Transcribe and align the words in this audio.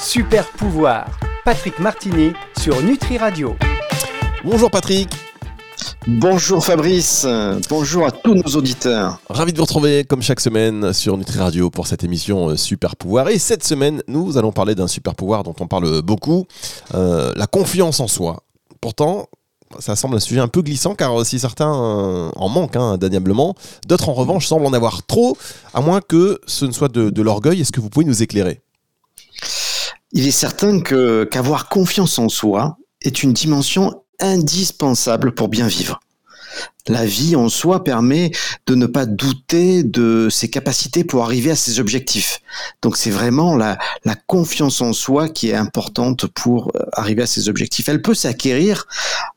Super 0.00 0.46
pouvoir, 0.52 1.06
Patrick 1.44 1.78
Martini 1.80 2.32
sur 2.60 2.80
Nutri 2.82 3.18
Radio. 3.18 3.56
Bonjour 4.44 4.70
Patrick. 4.70 5.08
Bonjour 6.06 6.64
Fabrice, 6.64 7.26
bonjour 7.68 8.06
à 8.06 8.12
tous 8.12 8.34
nos 8.34 8.56
auditeurs. 8.56 9.20
Ravi 9.28 9.52
de 9.52 9.58
vous 9.58 9.64
retrouver 9.64 10.04
comme 10.04 10.22
chaque 10.22 10.40
semaine 10.40 10.92
sur 10.92 11.16
Nutri 11.16 11.38
Radio 11.38 11.68
pour 11.68 11.86
cette 11.86 12.04
émission 12.04 12.50
euh, 12.50 12.56
Super 12.56 12.96
Pouvoir. 12.96 13.28
Et 13.28 13.38
cette 13.38 13.64
semaine, 13.64 14.02
nous 14.08 14.38
allons 14.38 14.52
parler 14.52 14.74
d'un 14.74 14.86
super 14.86 15.14
pouvoir 15.14 15.42
dont 15.42 15.54
on 15.60 15.66
parle 15.66 16.00
beaucoup, 16.02 16.46
euh, 16.94 17.32
la 17.36 17.46
confiance 17.46 18.00
en 18.00 18.06
soi. 18.06 18.44
Pourtant, 18.80 19.26
ça 19.80 19.96
semble 19.96 20.16
un 20.16 20.20
sujet 20.20 20.40
un 20.40 20.48
peu 20.48 20.62
glissant 20.62 20.94
car 20.94 21.26
si 21.26 21.38
certains 21.38 21.74
euh, 21.74 22.30
en 22.36 22.48
manquent 22.48 22.76
hein, 22.76 22.92
indéniablement, 22.92 23.54
d'autres 23.86 24.08
en 24.08 24.14
revanche 24.14 24.46
semblent 24.46 24.66
en 24.66 24.72
avoir 24.72 25.04
trop, 25.04 25.36
à 25.74 25.80
moins 25.80 26.00
que 26.00 26.40
ce 26.46 26.64
ne 26.64 26.72
soit 26.72 26.88
de, 26.88 27.22
l'orgueil. 27.22 27.60
Est-ce 27.60 27.72
que 27.72 27.80
vous 27.80 27.90
pouvez 27.90 28.06
nous 28.06 28.22
éclairer? 28.22 28.62
Il 30.12 30.26
est 30.26 30.32
certain 30.32 30.80
que 30.80 31.24
qu'avoir 31.24 31.68
confiance 31.68 32.18
en 32.18 32.28
soi 32.28 32.78
est 33.02 33.22
une 33.22 33.32
dimension 33.32 34.02
indispensable 34.20 35.34
pour 35.34 35.48
bien 35.48 35.66
vivre. 35.66 36.00
La 36.88 37.04
vie 37.04 37.36
en 37.36 37.50
soi 37.50 37.84
permet 37.84 38.30
de 38.66 38.74
ne 38.74 38.86
pas 38.86 39.04
douter 39.04 39.82
de 39.82 40.28
ses 40.30 40.48
capacités 40.48 41.04
pour 41.04 41.22
arriver 41.22 41.50
à 41.50 41.56
ses 41.56 41.78
objectifs. 41.78 42.40
Donc 42.80 42.96
c'est 42.96 43.10
vraiment 43.10 43.54
la, 43.54 43.78
la, 44.04 44.14
confiance 44.14 44.80
en 44.80 44.94
soi 44.94 45.28
qui 45.28 45.50
est 45.50 45.54
importante 45.54 46.26
pour 46.26 46.68
euh, 46.74 46.80
arriver 46.92 47.22
à 47.22 47.26
ses 47.26 47.50
objectifs. 47.50 47.90
Elle 47.90 48.00
peut 48.00 48.14
s'acquérir 48.14 48.86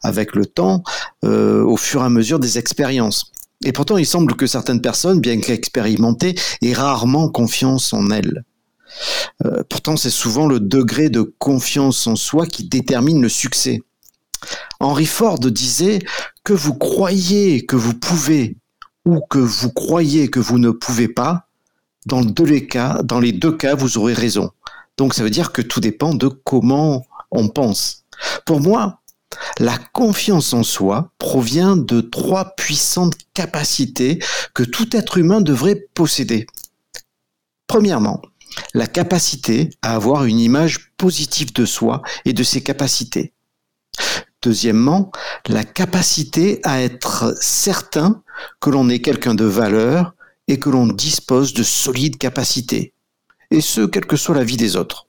avec 0.02 0.36
le 0.36 0.46
temps, 0.46 0.84
euh, 1.26 1.62
au 1.64 1.76
fur 1.76 2.02
et 2.02 2.06
à 2.06 2.10
mesure 2.10 2.40
des 2.40 2.58
expériences. 2.58 3.32
Et 3.64 3.74
pourtant, 3.74 3.98
il 3.98 4.08
semble 4.08 4.36
que 4.36 4.48
certaines 4.48 4.82
personnes, 4.82 5.20
bien 5.20 5.40
qu'expérimentées, 5.40 6.36
aient 6.62 6.74
rarement 6.74 7.30
confiance 7.30 7.94
en 7.94 8.10
elles. 8.10 8.44
Euh, 9.46 9.64
pourtant, 9.70 9.98
c'est 9.98 10.10
souvent 10.10 10.48
le 10.48 10.60
degré 10.60 11.10
de 11.10 11.22
confiance 11.22 12.08
en 12.08 12.16
soi 12.16 12.46
qui 12.46 12.66
détermine 12.68 13.22
le 13.22 13.30
succès. 13.30 13.82
Henry 14.80 15.06
Ford 15.06 15.40
disait 15.40 16.00
que 16.44 16.54
vous 16.54 16.74
croyez 16.74 17.66
que 17.66 17.76
vous 17.76 17.94
pouvez 17.94 18.58
ou 19.06 19.20
que 19.30 19.40
vous 19.40 19.72
croyez 19.72 20.30
que 20.30 20.40
vous 20.40 20.60
ne 20.60 20.72
pouvez 20.72 21.08
pas, 21.08 21.48
dans, 22.06 22.22
les 22.22 22.68
dans 23.04 23.20
les 23.20 23.32
deux 23.32 23.52
cas, 23.52 23.76
vous 23.76 23.98
aurez 23.98 24.14
raison. 24.14 24.52
Donc 24.98 25.14
ça 25.14 25.24
veut 25.24 25.30
dire 25.30 25.52
que 25.52 25.62
tout 25.62 25.80
dépend 25.80 26.14
de 26.14 26.28
comment 26.28 27.06
on 27.32 27.48
pense. 27.48 28.06
Pour 28.46 28.60
moi, 28.60 29.02
la 29.60 29.78
confiance 29.94 30.54
en 30.54 30.64
soi 30.64 31.12
provient 31.18 31.78
de 31.78 32.02
trois 32.02 32.56
puissantes 32.56 33.16
capacités 33.34 34.20
que 34.54 34.64
tout 34.64 34.96
être 34.96 35.18
humain 35.18 35.42
devrait 35.42 35.88
posséder. 35.94 36.46
Premièrement, 37.68 38.22
la 38.74 38.88
capacité 38.88 39.70
à 39.82 39.96
avoir 39.96 40.26
une 40.26 40.40
image 40.40 40.92
positive 40.98 41.54
de 41.54 41.66
soi 41.66 42.02
et 42.26 42.34
de 42.34 42.44
ses 42.44 42.62
capacités. 42.62 43.34
Deuxièmement, 44.42 45.12
la 45.48 45.64
capacité 45.64 46.60
à 46.64 46.82
être 46.82 47.36
certain 47.40 48.24
que 48.60 48.70
l'on 48.70 48.90
est 48.90 49.00
quelqu'un 49.00 49.36
de 49.36 49.46
valeur 49.46 50.16
et 50.48 50.58
que 50.58 50.70
l'on 50.70 50.88
dispose 50.88 51.54
de 51.54 51.64
solides 51.64 52.18
capacités. 52.18 52.94
Et 53.52 53.62
ce, 53.62 53.82
quelle 53.82 54.06
que 54.06 54.16
soit 54.16 54.36
la 54.36 54.44
vie 54.44 54.58
des 54.58 54.76
autres. 54.76 55.08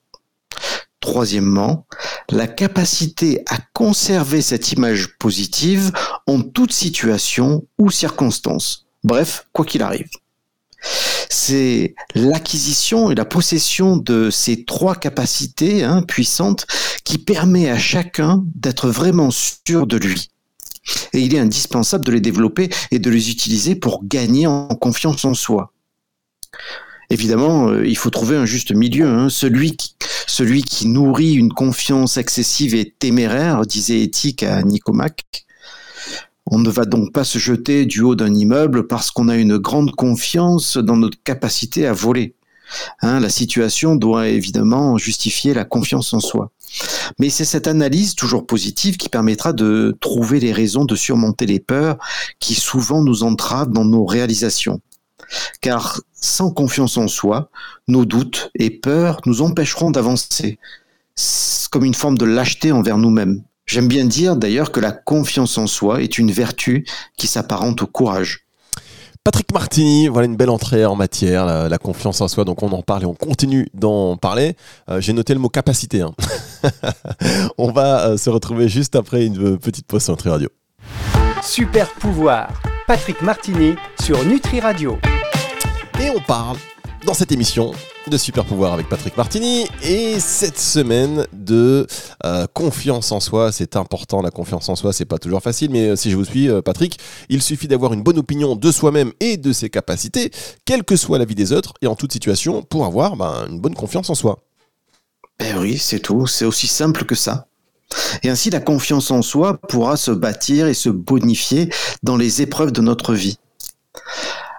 Troisièmement, 1.00 1.86
la 2.30 2.46
capacité 2.46 3.42
à 3.48 3.58
conserver 3.72 4.42
cette 4.42 4.70
image 4.72 5.16
positive 5.18 5.92
en 6.26 6.42
toute 6.42 6.72
situation 6.72 7.66
ou 7.78 7.90
circonstance. 7.90 8.86
Bref, 9.02 9.46
quoi 9.52 9.64
qu'il 9.64 9.82
arrive 9.82 10.08
c'est 10.82 11.94
l'acquisition 12.14 13.10
et 13.10 13.14
la 13.14 13.24
possession 13.24 13.96
de 13.96 14.30
ces 14.30 14.64
trois 14.64 14.94
capacités 14.94 15.82
hein, 15.82 16.02
puissantes 16.02 16.66
qui 17.04 17.18
permet 17.18 17.70
à 17.70 17.78
chacun 17.78 18.44
d'être 18.54 18.88
vraiment 18.88 19.30
sûr 19.30 19.86
de 19.86 19.96
lui. 19.96 20.28
Et 21.12 21.20
il 21.20 21.34
est 21.34 21.38
indispensable 21.38 22.04
de 22.04 22.12
les 22.12 22.20
développer 22.20 22.68
et 22.90 22.98
de 22.98 23.10
les 23.10 23.30
utiliser 23.30 23.74
pour 23.74 24.04
gagner 24.04 24.46
en 24.46 24.68
confiance 24.68 25.24
en 25.24 25.34
soi. 25.34 25.72
Évidemment, 27.10 27.68
euh, 27.68 27.86
il 27.86 27.96
faut 27.96 28.10
trouver 28.10 28.36
un 28.36 28.46
juste 28.46 28.72
milieu. 28.74 29.06
Hein. 29.06 29.28
Celui, 29.28 29.76
qui, 29.76 30.88
nourrit 30.88 31.34
une 31.34 31.52
confiance 31.52 32.16
excessive 32.16 32.74
et 32.74 32.90
téméraire, 32.90 33.66
disait 33.66 34.00
Éthique 34.00 34.42
à 34.42 34.62
Nicomaque, 34.62 35.44
on 36.46 36.58
ne 36.58 36.70
va 36.70 36.84
donc 36.84 37.12
pas 37.12 37.24
se 37.24 37.38
jeter 37.38 37.86
du 37.86 38.02
haut 38.02 38.14
d'un 38.14 38.34
immeuble 38.34 38.86
parce 38.86 39.10
qu'on 39.10 39.28
a 39.28 39.36
une 39.36 39.58
grande 39.58 39.92
confiance 39.92 40.76
dans 40.76 40.96
notre 40.96 41.22
capacité 41.22 41.86
à 41.86 41.92
voler. 41.92 42.34
Hein, 43.00 43.20
la 43.20 43.28
situation 43.28 43.96
doit 43.96 44.28
évidemment 44.28 44.96
justifier 44.98 45.54
la 45.54 45.64
confiance 45.64 46.12
en 46.14 46.20
soi. 46.20 46.50
Mais 47.18 47.28
c'est 47.28 47.44
cette 47.44 47.66
analyse 47.66 48.14
toujours 48.14 48.46
positive 48.46 48.96
qui 48.96 49.08
permettra 49.08 49.52
de 49.52 49.96
trouver 50.00 50.40
les 50.40 50.52
raisons 50.52 50.84
de 50.84 50.96
surmonter 50.96 51.46
les 51.46 51.60
peurs 51.60 51.98
qui 52.40 52.54
souvent 52.54 53.02
nous 53.02 53.24
entravent 53.24 53.72
dans 53.72 53.84
nos 53.84 54.06
réalisations. 54.06 54.80
Car 55.60 56.00
sans 56.14 56.50
confiance 56.50 56.96
en 56.96 57.08
soi, 57.08 57.50
nos 57.88 58.04
doutes 58.04 58.50
et 58.54 58.70
peurs 58.70 59.20
nous 59.26 59.42
empêcheront 59.42 59.90
d'avancer, 59.90 60.58
comme 61.70 61.84
une 61.84 61.94
forme 61.94 62.18
de 62.18 62.24
lâcheté 62.24 62.72
envers 62.72 62.98
nous-mêmes. 62.98 63.42
J'aime 63.72 63.88
bien 63.88 64.04
dire 64.04 64.36
d'ailleurs 64.36 64.70
que 64.70 64.80
la 64.80 64.92
confiance 64.92 65.56
en 65.56 65.66
soi 65.66 66.02
est 66.02 66.18
une 66.18 66.30
vertu 66.30 66.84
qui 67.16 67.26
s'apparente 67.26 67.80
au 67.80 67.86
courage. 67.86 68.40
Patrick 69.24 69.50
Martini, 69.50 70.08
voilà 70.08 70.26
une 70.26 70.36
belle 70.36 70.50
entrée 70.50 70.84
en 70.84 70.94
matière, 70.94 71.46
la, 71.46 71.78
confiance 71.78 72.20
en 72.20 72.28
soi. 72.28 72.44
Donc 72.44 72.62
on 72.62 72.70
en 72.72 72.82
parle 72.82 73.04
et 73.04 73.06
on 73.06 73.14
continue 73.14 73.68
d'en 73.72 74.18
parler. 74.18 74.56
Euh, 74.90 75.00
j'ai 75.00 75.14
noté 75.14 75.32
le 75.32 75.40
mot 75.40 75.48
capacité. 75.48 76.02
Hein. 76.02 76.12
on 77.56 77.72
va 77.72 78.08
euh, 78.08 78.16
se 78.18 78.28
retrouver 78.28 78.68
juste 78.68 78.94
après 78.94 79.24
une 79.24 79.56
petite 79.56 79.86
pause 79.86 80.02
sur 80.02 80.12
Nutri 80.12 80.28
Radio. 80.28 80.50
Super 81.42 81.88
pouvoir, 81.94 82.52
Patrick 82.86 83.22
Martini 83.22 83.76
sur 84.02 84.22
Nutri 84.26 84.60
Radio. 84.60 84.98
Et 85.98 86.10
on 86.10 86.20
parle 86.20 86.58
dans 87.04 87.14
cette 87.14 87.32
émission 87.32 87.72
de 88.06 88.16
Super 88.16 88.44
Pouvoir 88.44 88.72
avec 88.72 88.88
Patrick 88.88 89.16
Martini 89.16 89.66
et 89.82 90.20
cette 90.20 90.58
semaine 90.58 91.26
de 91.32 91.86
euh, 92.24 92.46
confiance 92.52 93.12
en 93.12 93.20
soi. 93.20 93.52
C'est 93.52 93.76
important, 93.76 94.22
la 94.22 94.30
confiance 94.30 94.68
en 94.68 94.76
soi, 94.76 94.92
c'est 94.92 95.04
pas 95.04 95.18
toujours 95.18 95.42
facile, 95.42 95.70
mais 95.70 95.88
euh, 95.88 95.96
si 95.96 96.10
je 96.10 96.16
vous 96.16 96.24
suis, 96.24 96.48
euh, 96.48 96.62
Patrick, 96.62 96.98
il 97.28 97.42
suffit 97.42 97.68
d'avoir 97.68 97.92
une 97.92 98.02
bonne 98.02 98.18
opinion 98.18 98.56
de 98.56 98.72
soi-même 98.72 99.12
et 99.20 99.36
de 99.36 99.52
ses 99.52 99.70
capacités, 99.70 100.30
quelle 100.64 100.84
que 100.84 100.96
soit 100.96 101.18
la 101.18 101.24
vie 101.24 101.34
des 101.34 101.52
autres 101.52 101.74
et 101.82 101.86
en 101.86 101.96
toute 101.96 102.12
situation, 102.12 102.62
pour 102.62 102.84
avoir 102.84 103.16
ben, 103.16 103.46
une 103.48 103.60
bonne 103.60 103.74
confiance 103.74 104.10
en 104.10 104.14
soi. 104.14 104.38
Eh 105.40 105.54
oui, 105.58 105.78
c'est 105.78 106.00
tout, 106.00 106.26
c'est 106.26 106.44
aussi 106.44 106.68
simple 106.68 107.04
que 107.04 107.14
ça. 107.14 107.46
Et 108.22 108.30
ainsi, 108.30 108.50
la 108.50 108.60
confiance 108.60 109.10
en 109.10 109.22
soi 109.22 109.58
pourra 109.68 109.96
se 109.96 110.10
bâtir 110.10 110.66
et 110.66 110.74
se 110.74 110.88
bonifier 110.88 111.68
dans 112.02 112.16
les 112.16 112.42
épreuves 112.42 112.72
de 112.72 112.80
notre 112.80 113.14
vie. 113.14 113.38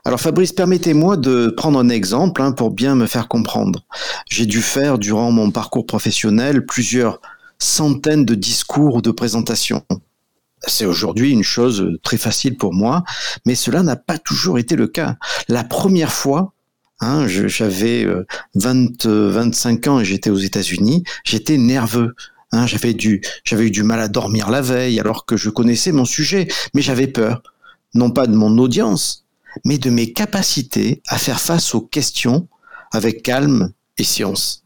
Alors 0.06 0.20
Fabrice, 0.20 0.52
permettez-moi 0.52 1.16
de 1.16 1.48
prendre 1.56 1.80
un 1.80 1.88
exemple 1.88 2.42
hein, 2.42 2.52
pour 2.52 2.72
bien 2.72 2.94
me 2.94 3.06
faire 3.06 3.30
comprendre. 3.30 3.86
J'ai 4.30 4.46
dû 4.46 4.62
faire 4.62 4.98
durant 4.98 5.32
mon 5.32 5.50
parcours 5.50 5.86
professionnel 5.86 6.66
plusieurs 6.66 7.22
centaines 7.58 8.26
de 8.26 8.36
discours 8.36 8.96
ou 8.96 9.02
de 9.02 9.12
présentations. 9.12 9.86
C'est 10.68 10.86
aujourd'hui 10.86 11.32
une 11.32 11.44
chose 11.44 11.98
très 12.04 12.18
facile 12.18 12.58
pour 12.58 12.74
moi, 12.74 13.06
mais 13.46 13.56
cela 13.56 13.82
n'a 13.82 13.96
pas 13.96 14.18
toujours 14.18 14.60
été 14.60 14.76
le 14.76 14.88
cas. 14.88 15.16
La 15.48 15.64
première 15.64 16.12
fois, 16.12 16.52
hein, 17.00 17.26
j'avais 17.28 18.06
20, 18.56 19.06
euh, 19.06 19.32
25 19.32 19.88
ans 19.88 20.00
et 20.02 20.06
j'étais 20.06 20.30
aux 20.30 20.38
États-Unis, 20.38 21.06
j'étais 21.24 21.58
nerveux. 21.58 22.14
Hein, 22.52 22.68
j'avais 22.68 22.96
j'avais 23.46 23.68
eu 23.68 23.72
du 23.72 23.84
mal 23.84 24.02
à 24.02 24.10
dormir 24.10 24.50
la 24.50 24.62
veille 24.62 25.00
alors 25.00 25.26
que 25.26 25.38
je 25.38 25.50
connaissais 25.50 25.94
mon 25.94 26.06
sujet, 26.06 26.50
mais 26.74 26.82
j'avais 26.82 27.08
peur, 27.08 27.42
non 27.94 28.12
pas 28.12 28.28
de 28.28 28.36
mon 28.36 28.58
audience, 28.58 29.23
mais 29.66 29.78
de 29.78 29.90
mes 29.90 30.14
capacités 30.14 31.02
à 31.08 31.18
faire 31.18 31.40
face 31.40 31.76
aux 31.76 31.82
questions 31.82 32.48
avec 32.92 33.24
calme 33.24 33.72
et 33.98 34.04
science. 34.04 34.64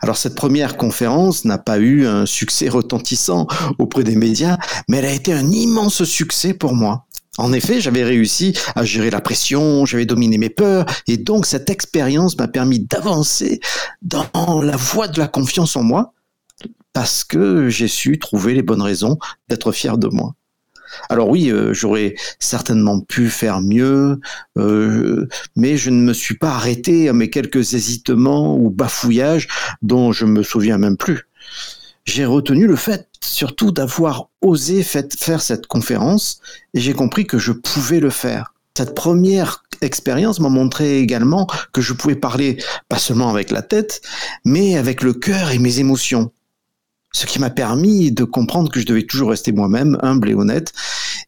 Alors 0.00 0.16
cette 0.16 0.34
première 0.34 0.76
conférence 0.76 1.44
n'a 1.44 1.58
pas 1.58 1.78
eu 1.78 2.06
un 2.06 2.26
succès 2.26 2.68
retentissant 2.68 3.46
auprès 3.78 4.04
des 4.04 4.16
médias, 4.16 4.58
mais 4.88 4.98
elle 4.98 5.06
a 5.06 5.12
été 5.12 5.32
un 5.32 5.50
immense 5.50 6.04
succès 6.04 6.54
pour 6.54 6.74
moi. 6.74 7.06
En 7.36 7.52
effet, 7.52 7.80
j'avais 7.80 8.04
réussi 8.04 8.56
à 8.76 8.84
gérer 8.84 9.10
la 9.10 9.20
pression, 9.20 9.84
j'avais 9.84 10.06
dominé 10.06 10.38
mes 10.38 10.50
peurs, 10.50 10.86
et 11.08 11.16
donc 11.16 11.46
cette 11.46 11.68
expérience 11.68 12.38
m'a 12.38 12.46
permis 12.46 12.78
d'avancer 12.78 13.60
dans 14.02 14.62
la 14.62 14.76
voie 14.76 15.08
de 15.08 15.18
la 15.18 15.26
confiance 15.26 15.74
en 15.74 15.82
moi, 15.82 16.14
parce 16.92 17.24
que 17.24 17.68
j'ai 17.68 17.88
su 17.88 18.20
trouver 18.20 18.54
les 18.54 18.62
bonnes 18.62 18.82
raisons 18.82 19.18
d'être 19.48 19.72
fier 19.72 19.98
de 19.98 20.06
moi. 20.06 20.36
Alors 21.08 21.28
oui, 21.28 21.50
euh, 21.50 21.72
j'aurais 21.72 22.14
certainement 22.38 23.00
pu 23.00 23.28
faire 23.28 23.60
mieux, 23.60 24.20
euh, 24.58 25.28
mais 25.56 25.76
je 25.76 25.90
ne 25.90 26.00
me 26.00 26.12
suis 26.12 26.36
pas 26.36 26.50
arrêté 26.50 27.08
à 27.08 27.12
mes 27.12 27.30
quelques 27.30 27.74
hésitements 27.74 28.56
ou 28.56 28.70
bafouillages 28.70 29.48
dont 29.82 30.12
je 30.12 30.26
me 30.26 30.42
souviens 30.42 30.78
même 30.78 30.96
plus. 30.96 31.28
J'ai 32.04 32.26
retenu 32.26 32.66
le 32.66 32.76
fait 32.76 33.08
surtout 33.20 33.72
d'avoir 33.72 34.28
osé 34.42 34.82
faire 34.82 35.40
cette 35.40 35.66
conférence 35.66 36.40
et 36.74 36.80
j'ai 36.80 36.92
compris 36.92 37.26
que 37.26 37.38
je 37.38 37.52
pouvais 37.52 38.00
le 38.00 38.10
faire. 38.10 38.52
cette 38.76 38.94
première 38.94 39.64
expérience 39.80 40.40
m'a 40.40 40.48
montré 40.48 40.98
également 40.98 41.46
que 41.72 41.80
je 41.80 41.92
pouvais 41.92 42.16
parler 42.16 42.58
pas 42.88 42.98
seulement 42.98 43.30
avec 43.30 43.50
la 43.50 43.62
tête, 43.62 44.02
mais 44.44 44.76
avec 44.76 45.02
le 45.02 45.12
cœur 45.14 45.50
et 45.50 45.58
mes 45.58 45.78
émotions. 45.78 46.32
Ce 47.14 47.26
qui 47.26 47.38
m'a 47.38 47.48
permis 47.48 48.10
de 48.10 48.24
comprendre 48.24 48.70
que 48.70 48.80
je 48.80 48.86
devais 48.86 49.04
toujours 49.04 49.30
rester 49.30 49.52
moi-même, 49.52 49.96
humble 50.02 50.28
et 50.28 50.34
honnête. 50.34 50.72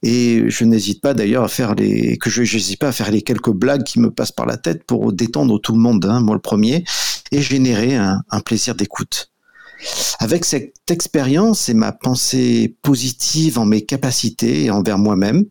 Et 0.02 0.44
je 0.48 0.64
n'hésite 0.64 1.00
pas 1.00 1.14
d'ailleurs 1.14 1.44
à 1.44 1.48
faire 1.48 1.74
les, 1.74 2.18
que 2.18 2.28
je 2.28 2.42
n'hésite 2.42 2.80
pas 2.80 2.88
à 2.88 2.92
faire 2.92 3.10
les 3.10 3.22
quelques 3.22 3.52
blagues 3.52 3.84
qui 3.84 4.00
me 4.00 4.10
passent 4.10 4.32
par 4.32 4.46
la 4.46 4.56
tête 4.56 4.84
pour 4.84 5.12
détendre 5.12 5.60
tout 5.60 5.72
le 5.72 5.78
monde, 5.78 6.04
hein, 6.04 6.20
moi 6.20 6.34
le 6.34 6.40
premier, 6.40 6.84
et 7.30 7.40
générer 7.40 7.94
un, 7.94 8.20
un 8.30 8.40
plaisir 8.40 8.74
d'écoute. 8.74 9.30
Avec 10.18 10.44
cette 10.44 10.90
expérience 10.90 11.68
et 11.68 11.74
ma 11.74 11.92
pensée 11.92 12.76
positive 12.82 13.58
en 13.58 13.64
mes 13.64 13.82
capacités 13.82 14.70
envers 14.70 14.98
moi-même, 14.98 15.44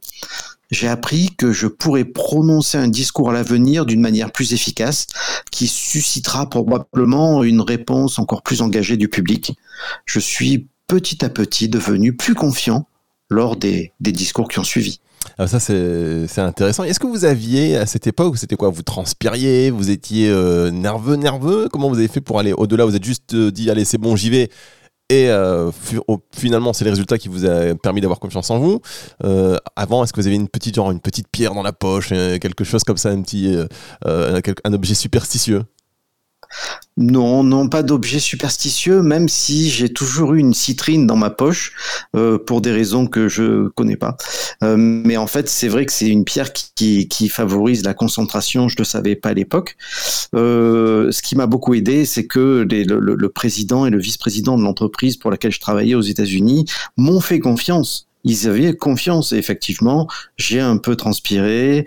j'ai 0.75 0.87
appris 0.89 1.31
que 1.37 1.51
je 1.53 1.67
pourrais 1.67 2.03
prononcer 2.03 2.77
un 2.77 2.89
discours 2.89 3.29
à 3.29 3.33
l'avenir 3.33 3.85
d'une 3.85 4.01
manière 4.01 4.31
plus 4.31 4.53
efficace 4.53 5.07
qui 5.49 5.67
suscitera 5.67 6.49
probablement 6.49 7.43
une 7.43 7.61
réponse 7.61 8.19
encore 8.19 8.43
plus 8.43 8.61
engagée 8.61 8.97
du 8.97 9.07
public. 9.07 9.57
Je 10.05 10.19
suis 10.19 10.67
petit 10.87 11.23
à 11.23 11.29
petit 11.29 11.69
devenu 11.69 12.15
plus 12.15 12.35
confiant 12.35 12.87
lors 13.29 13.55
des, 13.55 13.93
discours 13.99 14.49
qui 14.49 14.59
ont 14.59 14.63
suivi. 14.63 14.99
Ah, 15.39 15.47
ça, 15.47 15.59
c'est 15.59 16.39
intéressant. 16.39 16.83
Est-ce 16.83 16.99
que 16.99 17.07
vous 17.07 17.25
aviez, 17.25 17.77
à 17.77 17.85
cette 17.85 18.05
époque, 18.05 18.37
c'était 18.37 18.55
quoi? 18.55 18.69
Vous 18.69 18.83
transpiriez 18.83 19.71
Vous 19.71 19.89
étiez 19.89 20.29
euh, 20.29 20.69
nerveux, 20.69 21.15
nerveux? 21.15 21.67
Comment 21.71 21.89
vous 21.89 21.97
avez 21.97 22.07
fait 22.07 22.21
pour 22.21 22.37
aller 22.37 22.53
au-delà? 22.53 22.85
Vous 22.85 22.95
êtes 22.95 23.03
juste 23.03 23.33
euh, 23.33 23.49
dit, 23.49 23.71
allez, 23.71 23.85
c'est 23.85 23.97
bon, 23.97 24.15
j'y 24.15 24.29
vais 24.29 24.51
et 25.09 25.29
euh, 25.29 25.71
finalement, 26.35 26.73
c'est 26.73 26.83
les 26.83 26.89
résultats 26.89 27.17
qui 27.17 27.27
vous 27.27 27.45
a 27.45 27.75
permis 27.75 28.01
d'avoir 28.01 28.19
confiance 28.19 28.49
en 28.49 28.57
vous. 28.57 28.81
Euh, 29.23 29.57
avant, 29.75 30.03
est-ce 30.03 30.13
que 30.13 30.19
vous 30.19 30.27
avez 30.27 30.35
une 30.35 30.47
petite 30.47 31.27
pierre 31.31 31.53
dans 31.53 31.63
la 31.63 31.73
poche, 31.73 32.09
euh, 32.11 32.39
quelque 32.39 32.63
chose 32.63 32.83
comme 32.83 32.97
ça, 32.97 33.09
un 33.09 33.21
petit 33.21 33.55
un 34.03 34.73
objet 34.73 34.95
superstitieux? 34.95 35.63
Non, 36.97 37.43
non, 37.43 37.67
pas 37.67 37.83
d'objet 37.83 38.19
superstitieux, 38.19 39.01
même 39.01 39.27
si 39.27 39.69
j'ai 39.69 39.89
toujours 39.89 40.33
eu 40.33 40.39
une 40.39 40.53
citrine 40.53 41.05
dans 41.05 41.17
ma 41.17 41.29
poche 41.29 41.73
euh, 42.15 42.37
pour 42.37 42.61
des 42.61 42.71
raisons 42.71 43.05
que 43.05 43.27
je 43.27 43.67
connais 43.69 43.97
pas. 43.97 44.15
Euh, 44.63 44.77
mais 44.77 45.17
en 45.17 45.27
fait, 45.27 45.49
c'est 45.49 45.67
vrai 45.67 45.85
que 45.85 45.91
c'est 45.91 46.07
une 46.07 46.23
pierre 46.23 46.53
qui, 46.53 47.09
favorise 47.27 47.83
la 47.83 47.93
concentration. 47.93 48.69
Je 48.69 48.77
le 48.77 48.85
savais 48.85 49.15
pas 49.15 49.29
à 49.29 49.33
l'époque. 49.33 49.75
Euh, 50.35 51.11
ce 51.11 51.21
qui 51.21 51.35
m'a 51.35 51.47
beaucoup 51.47 51.73
aidé, 51.73 52.05
c'est 52.05 52.27
que 52.27 52.65
le, 52.69 53.29
président 53.29 53.85
et 53.85 53.89
le 53.89 53.99
vice-président 53.99 54.57
de 54.57 54.63
l'entreprise 54.63 55.17
pour 55.17 55.31
laquelle 55.31 55.51
je 55.51 55.59
travaillais 55.59 55.95
aux 55.95 56.01
États-Unis 56.01 56.65
m'ont 56.97 57.19
fait 57.19 57.39
confiance 57.39 58.07
ils 58.27 58.47
avaient 58.47 58.75
confiance. 58.75 59.33
Et 59.33 59.37
effectivement, 59.37 60.07
j'ai 60.37 60.59
un 60.59 60.77
peu 60.77 60.95
transpiré. 60.95 61.85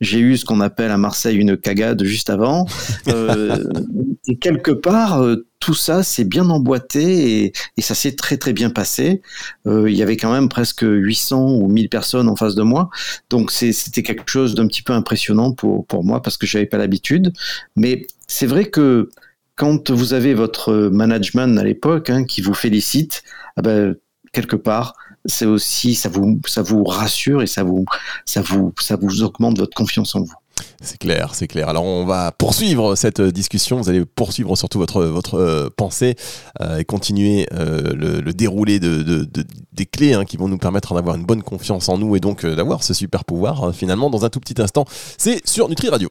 J'ai 0.00 0.18
eu 0.18 0.36
ce 0.36 0.44
qu'on 0.44 0.60
appelle 0.60 0.90
à 0.90 0.96
Marseille 0.96 1.36
une 1.36 1.56
cagade 1.56 2.02
juste 2.04 2.30
avant. 2.30 2.66
Euh, 3.08 3.64
et 4.26 4.36
quelque 4.38 4.70
part, 4.70 5.22
euh, 5.22 5.46
tout 5.60 5.74
ça 5.74 6.02
s'est 6.02 6.24
bien 6.24 6.48
emboîté 6.48 7.44
et, 7.44 7.52
et 7.76 7.82
ça 7.82 7.94
s'est 7.94 8.16
très 8.16 8.38
très 8.38 8.52
bien 8.52 8.70
passé. 8.70 9.20
Euh, 9.66 9.90
il 9.90 9.96
y 9.96 10.02
avait 10.02 10.16
quand 10.16 10.32
même 10.32 10.48
presque 10.48 10.84
800 10.86 11.54
ou 11.56 11.68
1000 11.68 11.90
personnes 11.90 12.28
en 12.28 12.36
face 12.36 12.54
de 12.54 12.62
moi. 12.62 12.88
Donc 13.28 13.50
c'était 13.50 14.02
quelque 14.02 14.30
chose 14.30 14.54
d'un 14.54 14.66
petit 14.66 14.82
peu 14.82 14.94
impressionnant 14.94 15.52
pour, 15.52 15.86
pour 15.86 16.02
moi 16.02 16.22
parce 16.22 16.38
que 16.38 16.46
j'avais 16.46 16.66
pas 16.66 16.78
l'habitude. 16.78 17.32
Mais 17.76 18.06
c'est 18.26 18.46
vrai 18.46 18.66
que 18.66 19.10
quand 19.56 19.90
vous 19.90 20.14
avez 20.14 20.32
votre 20.32 20.88
management 20.88 21.58
à 21.58 21.64
l'époque 21.64 22.08
hein, 22.08 22.24
qui 22.24 22.40
vous 22.40 22.54
félicite, 22.54 23.22
ah 23.56 23.62
ben, 23.62 23.94
quelque 24.32 24.56
part, 24.56 24.94
c'est 25.24 25.46
aussi 25.46 25.94
ça 25.94 26.08
vous 26.08 26.40
ça 26.46 26.62
vous 26.62 26.84
rassure 26.84 27.42
et 27.42 27.46
ça 27.46 27.62
vous 27.62 27.84
ça 28.24 28.40
vous 28.42 28.72
ça 28.80 28.96
vous 28.96 29.22
augmente 29.22 29.58
votre 29.58 29.74
confiance 29.74 30.14
en 30.14 30.20
vous. 30.20 30.34
C'est 30.80 30.98
clair, 30.98 31.34
c'est 31.34 31.46
clair. 31.46 31.68
Alors 31.68 31.84
on 31.84 32.04
va 32.04 32.32
poursuivre 32.32 32.94
cette 32.94 33.20
discussion. 33.20 33.78
Vous 33.78 33.88
allez 33.88 34.04
poursuivre 34.04 34.56
surtout 34.56 34.78
votre 34.78 35.04
votre 35.04 35.34
euh, 35.34 35.70
pensée 35.74 36.16
euh, 36.60 36.78
et 36.78 36.84
continuer 36.84 37.46
euh, 37.52 38.20
le, 38.22 38.32
déroulé 38.32 38.78
de, 38.78 39.28
des 39.72 39.86
clés 39.86 40.14
hein, 40.14 40.24
qui 40.24 40.36
vont 40.36 40.48
nous 40.48 40.58
permettre 40.58 40.94
d'avoir 40.94 41.16
une 41.16 41.24
bonne 41.24 41.42
confiance 41.42 41.88
en 41.88 41.98
nous 41.98 42.16
et 42.16 42.20
donc 42.20 42.44
d'avoir 42.44 42.82
ce 42.82 42.94
super 42.94 43.24
pouvoir 43.24 43.74
finalement 43.74 44.10
dans 44.10 44.24
un 44.24 44.30
tout 44.30 44.40
petit 44.40 44.60
instant. 44.60 44.84
C'est 45.18 45.46
sur 45.46 45.68
Nutri 45.68 45.88
Radio. 45.88 46.10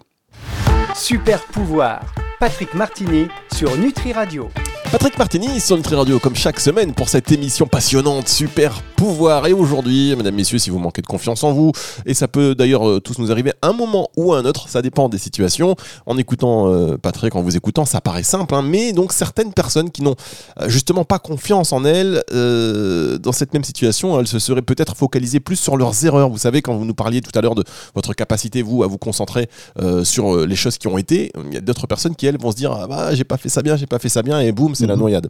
Super 0.95 1.44
pouvoir. 1.47 2.01
Patrick 2.39 2.73
Martini 2.73 3.27
sur 3.53 3.77
Nutri 3.77 4.13
Radio. 4.13 4.50
Patrick 4.91 5.19
Martini 5.19 5.59
sur 5.59 5.77
Nutri 5.77 5.94
Radio 5.94 6.18
comme 6.18 6.36
chaque 6.36 6.59
semaine 6.59 6.95
pour 6.95 7.09
cette 7.09 7.31
émission 7.31 7.68
passionnante, 7.68 8.27
super 8.27 8.81
pouvoir. 8.95 9.45
Et 9.45 9.53
aujourd'hui, 9.53 10.15
mesdames, 10.15 10.33
messieurs, 10.33 10.57
si 10.57 10.71
vous 10.71 10.80
manquez 10.80 11.03
de 11.03 11.07
confiance 11.07 11.44
en 11.44 11.53
vous, 11.53 11.71
et 12.07 12.15
ça 12.15 12.27
peut 12.27 12.56
d'ailleurs 12.56 12.89
euh, 12.89 13.00
tous 13.00 13.19
nous 13.19 13.31
arriver 13.31 13.53
un 13.62 13.71
moment 13.71 14.09
ou 14.18 14.33
un 14.33 14.44
autre, 14.45 14.68
ça 14.68 14.81
dépend 14.81 15.07
des 15.07 15.19
situations. 15.19 15.75
En 16.07 16.18
écoutant 16.18 16.74
euh, 16.74 16.97
Patrick, 16.97 17.36
en 17.36 17.44
vous 17.44 17.56
écoutant, 17.56 17.86
ça 17.86 18.01
paraît 18.01 18.24
simple, 18.24 18.56
hein, 18.56 18.63
mais 18.63 18.91
donc 18.91 19.13
certaines 19.13 19.53
personnes 19.53 19.91
qui 19.91 20.01
n'ont 20.01 20.15
euh, 20.59 20.68
justement 20.69 21.06
pas 21.06 21.19
confiance 21.19 21.71
en 21.71 21.85
elles, 21.85 22.24
dans 22.31 23.31
cette 23.31 23.53
même 23.53 23.63
situation, 23.63 24.19
elles 24.19 24.27
se 24.27 24.39
seraient 24.39 24.63
peut-être 24.63 24.95
focalisées 24.95 25.39
plus 25.39 25.56
sur 25.56 25.77
leurs 25.77 26.03
erreurs. 26.03 26.30
Vous 26.30 26.39
savez, 26.39 26.63
quand 26.63 26.75
vous 26.75 26.85
nous 26.85 26.95
parliez 26.95 27.21
tout 27.21 27.38
à 27.38 27.42
l'heure 27.42 27.56
de 27.56 27.63
votre 27.94 28.13
capacité, 28.13 28.63
vous, 28.63 28.83
à 28.83 28.88
vous 28.88 28.97
concentrer 28.97 29.50
sur 30.03 30.45
les 30.45 30.56
choses 30.56 30.77
qui 30.77 30.88
ont 30.88 30.97
été, 30.97 31.31
il 31.45 31.53
y 31.53 31.57
a 31.57 31.62
d'autres 31.62 31.85
personnes 31.85 32.15
qui, 32.15 32.25
elles, 32.25 32.39
vont 32.39 32.51
se 32.51 32.56
dire, 32.56 32.71
ah 32.71 32.88
bah, 32.88 33.13
j'ai 33.13 33.24
pas 33.24 33.38
fait 33.38 33.50
ça 33.50 33.62
bien, 33.62 33.75
j'ai 33.75 33.85
pas 33.85 34.00
fait 34.00 34.09
ça 34.09 34.24
bien, 34.24 34.39
et 34.39 34.51
boum, 34.51 34.75
c'est 34.80 34.88
la 34.88 34.96
mhm. 34.96 35.02
noyade. 35.02 35.30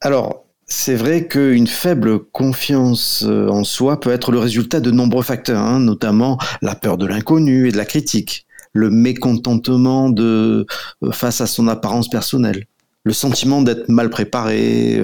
Alors, 0.00 0.44
c'est 0.66 0.94
vrai 0.94 1.28
qu'une 1.28 1.66
faible 1.66 2.18
confiance 2.18 3.24
euh, 3.26 3.48
en 3.48 3.64
soi 3.64 4.00
peut 4.00 4.10
être 4.10 4.32
le 4.32 4.38
résultat 4.38 4.80
de 4.80 4.90
nombreux 4.90 5.22
facteurs, 5.22 5.60
hein, 5.60 5.78
notamment 5.78 6.38
la 6.62 6.74
peur 6.74 6.96
de 6.96 7.06
l'inconnu 7.06 7.68
et 7.68 7.72
de 7.72 7.76
la 7.76 7.84
critique, 7.84 8.46
le 8.72 8.90
mécontentement 8.90 10.10
de, 10.10 10.66
euh, 11.02 11.12
face 11.12 11.40
à 11.40 11.46
son 11.46 11.68
apparence 11.68 12.08
personnelle, 12.08 12.66
le 13.04 13.12
sentiment 13.12 13.62
d'être 13.62 13.88
mal 13.88 14.10
préparé, 14.10 15.00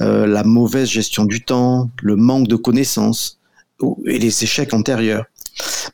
euh, 0.00 0.26
la 0.26 0.44
mauvaise 0.44 0.88
gestion 0.88 1.24
du 1.24 1.44
temps, 1.44 1.90
le 2.02 2.16
manque 2.16 2.48
de 2.48 2.56
connaissances 2.56 3.38
et 4.06 4.18
les 4.18 4.42
échecs 4.42 4.72
antérieurs. 4.72 5.26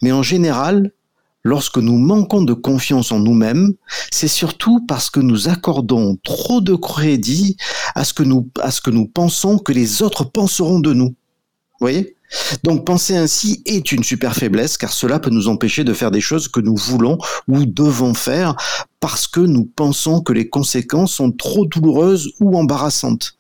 Mais 0.01 0.13
en 0.13 0.23
général, 0.23 0.93
Lorsque 1.43 1.79
nous 1.79 1.97
manquons 1.97 2.43
de 2.43 2.53
confiance 2.53 3.13
en 3.13 3.19
nous-mêmes, 3.19 3.73
c'est 4.11 4.29
surtout 4.29 4.85
parce 4.87 5.09
que 5.09 5.21
nous 5.21 5.49
accordons 5.49 6.17
trop 6.23 6.61
de 6.61 6.75
crédit 6.75 7.57
à 7.95 8.05
ce 8.05 8.13
que 8.13 8.23
nous, 8.23 9.07
pensons 9.07 9.59
que 9.59 9.73
les 9.73 10.03
autres 10.03 10.25
penseront 10.25 10.81
de 10.81 10.93
nous. 10.93 11.09
Vous 11.09 11.87
voyez? 11.87 12.15
Donc 12.63 12.87
penser 12.87 13.17
ainsi 13.17 13.63
est 13.65 13.91
une 13.91 14.05
super 14.05 14.37
faiblesse 14.37 14.77
car 14.77 14.93
cela 14.93 15.19
peut 15.19 15.31
nous 15.31 15.49
empêcher 15.49 15.83
de 15.83 15.95
faire 15.95 16.13
des 16.13 16.21
choses 16.21 16.47
que 16.47 16.61
nous 16.61 16.77
voulons 16.77 17.19
ou 17.49 17.65
devons 17.65 18.15
faire 18.15 18.55
parce 19.01 19.27
que 19.27 19.41
nous 19.41 19.65
pensons 19.65 20.21
que 20.21 20.33
les 20.33 20.49
conséquences 20.49 21.15
sont 21.15 21.33
trop 21.33 21.67
douloureuses 21.67 22.31
ou 22.39 22.57
embarrassantes. 22.57 23.35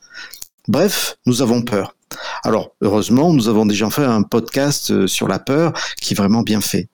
Bref, 0.66 1.18
nous 1.26 1.42
avons 1.42 1.62
peur. 1.62 1.94
Alors, 2.42 2.70
heureusement, 2.80 3.32
nous 3.32 3.48
avons 3.48 3.66
déjà 3.66 3.90
fait 3.90 4.04
un 4.04 4.22
podcast 4.22 4.90
euh, 4.90 5.06
sur 5.06 5.28
la 5.28 5.38
peur 5.38 5.72
qui 6.00 6.14
est 6.14 6.16
vraiment 6.16 6.42
bien 6.42 6.60
fait. 6.60 6.88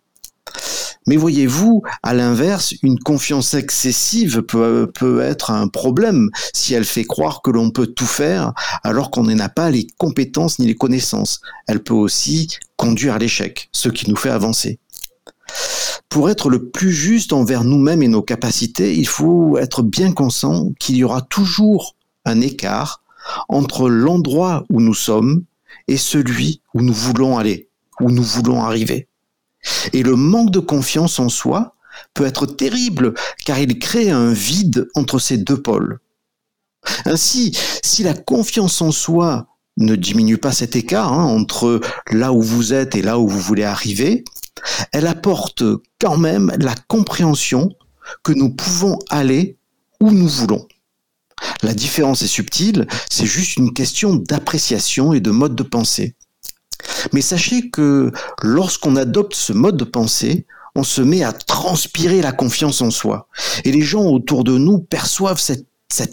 Mais 1.06 1.16
voyez-vous, 1.16 1.82
à 2.02 2.14
l'inverse, 2.14 2.74
une 2.82 2.98
confiance 2.98 3.54
excessive 3.54 4.42
peut, 4.42 4.90
peut 4.92 5.20
être 5.20 5.50
un 5.50 5.68
problème 5.68 6.30
si 6.52 6.74
elle 6.74 6.84
fait 6.84 7.04
croire 7.04 7.42
que 7.42 7.50
l'on 7.50 7.70
peut 7.70 7.86
tout 7.86 8.06
faire 8.06 8.52
alors 8.82 9.10
qu'on 9.10 9.22
n'a 9.22 9.48
pas 9.48 9.70
les 9.70 9.86
compétences 9.98 10.58
ni 10.58 10.66
les 10.66 10.74
connaissances. 10.74 11.40
Elle 11.68 11.82
peut 11.82 11.94
aussi 11.94 12.48
conduire 12.76 13.14
à 13.14 13.18
l'échec, 13.18 13.68
ce 13.72 13.88
qui 13.88 14.10
nous 14.10 14.16
fait 14.16 14.30
avancer. 14.30 14.78
Pour 16.08 16.30
être 16.30 16.48
le 16.48 16.70
plus 16.70 16.92
juste 16.92 17.32
envers 17.32 17.64
nous-mêmes 17.64 18.02
et 18.02 18.08
nos 18.08 18.22
capacités, 18.22 18.96
il 18.96 19.06
faut 19.06 19.58
être 19.58 19.82
bien 19.82 20.12
conscient 20.12 20.70
qu'il 20.78 20.96
y 20.96 21.04
aura 21.04 21.20
toujours 21.20 21.94
un 22.24 22.40
écart 22.40 23.02
entre 23.48 23.88
l'endroit 23.88 24.64
où 24.70 24.80
nous 24.80 24.94
sommes 24.94 25.44
et 25.88 25.96
celui 25.96 26.62
où 26.74 26.82
nous 26.82 26.92
voulons 26.92 27.38
aller, 27.38 27.68
où 28.00 28.10
nous 28.10 28.22
voulons 28.22 28.62
arriver. 28.62 29.08
Et 29.92 30.02
le 30.02 30.16
manque 30.16 30.50
de 30.50 30.58
confiance 30.58 31.18
en 31.18 31.28
soi 31.28 31.76
peut 32.14 32.26
être 32.26 32.46
terrible 32.46 33.14
car 33.44 33.58
il 33.58 33.78
crée 33.78 34.10
un 34.10 34.32
vide 34.32 34.88
entre 34.94 35.18
ces 35.18 35.38
deux 35.38 35.60
pôles. 35.60 36.00
Ainsi, 37.04 37.56
si 37.82 38.02
la 38.02 38.14
confiance 38.14 38.80
en 38.80 38.92
soi 38.92 39.48
ne 39.76 39.96
diminue 39.96 40.38
pas 40.38 40.52
cet 40.52 40.76
écart 40.76 41.12
hein, 41.12 41.24
entre 41.24 41.80
là 42.10 42.32
où 42.32 42.40
vous 42.40 42.72
êtes 42.72 42.94
et 42.94 43.02
là 43.02 43.18
où 43.18 43.28
vous 43.28 43.40
voulez 43.40 43.64
arriver, 43.64 44.24
elle 44.92 45.06
apporte 45.06 45.62
quand 46.00 46.16
même 46.16 46.52
la 46.58 46.74
compréhension 46.88 47.70
que 48.22 48.32
nous 48.32 48.50
pouvons 48.50 48.98
aller 49.10 49.58
où 50.00 50.10
nous 50.10 50.28
voulons. 50.28 50.66
La 51.62 51.74
différence 51.74 52.22
est 52.22 52.28
subtile, 52.28 52.86
c'est 53.10 53.26
juste 53.26 53.56
une 53.56 53.74
question 53.74 54.14
d'appréciation 54.14 55.12
et 55.12 55.20
de 55.20 55.30
mode 55.30 55.54
de 55.54 55.62
pensée. 55.62 56.15
Mais 57.12 57.20
sachez 57.20 57.70
que 57.70 58.12
lorsqu'on 58.42 58.96
adopte 58.96 59.34
ce 59.34 59.52
mode 59.52 59.76
de 59.76 59.84
pensée, 59.84 60.46
on 60.74 60.82
se 60.82 61.00
met 61.00 61.22
à 61.22 61.32
transpirer 61.32 62.20
la 62.20 62.32
confiance 62.32 62.82
en 62.82 62.90
soi. 62.90 63.28
Et 63.64 63.72
les 63.72 63.82
gens 63.82 64.04
autour 64.04 64.44
de 64.44 64.58
nous 64.58 64.78
perçoivent 64.78 65.40
cette, 65.40 65.66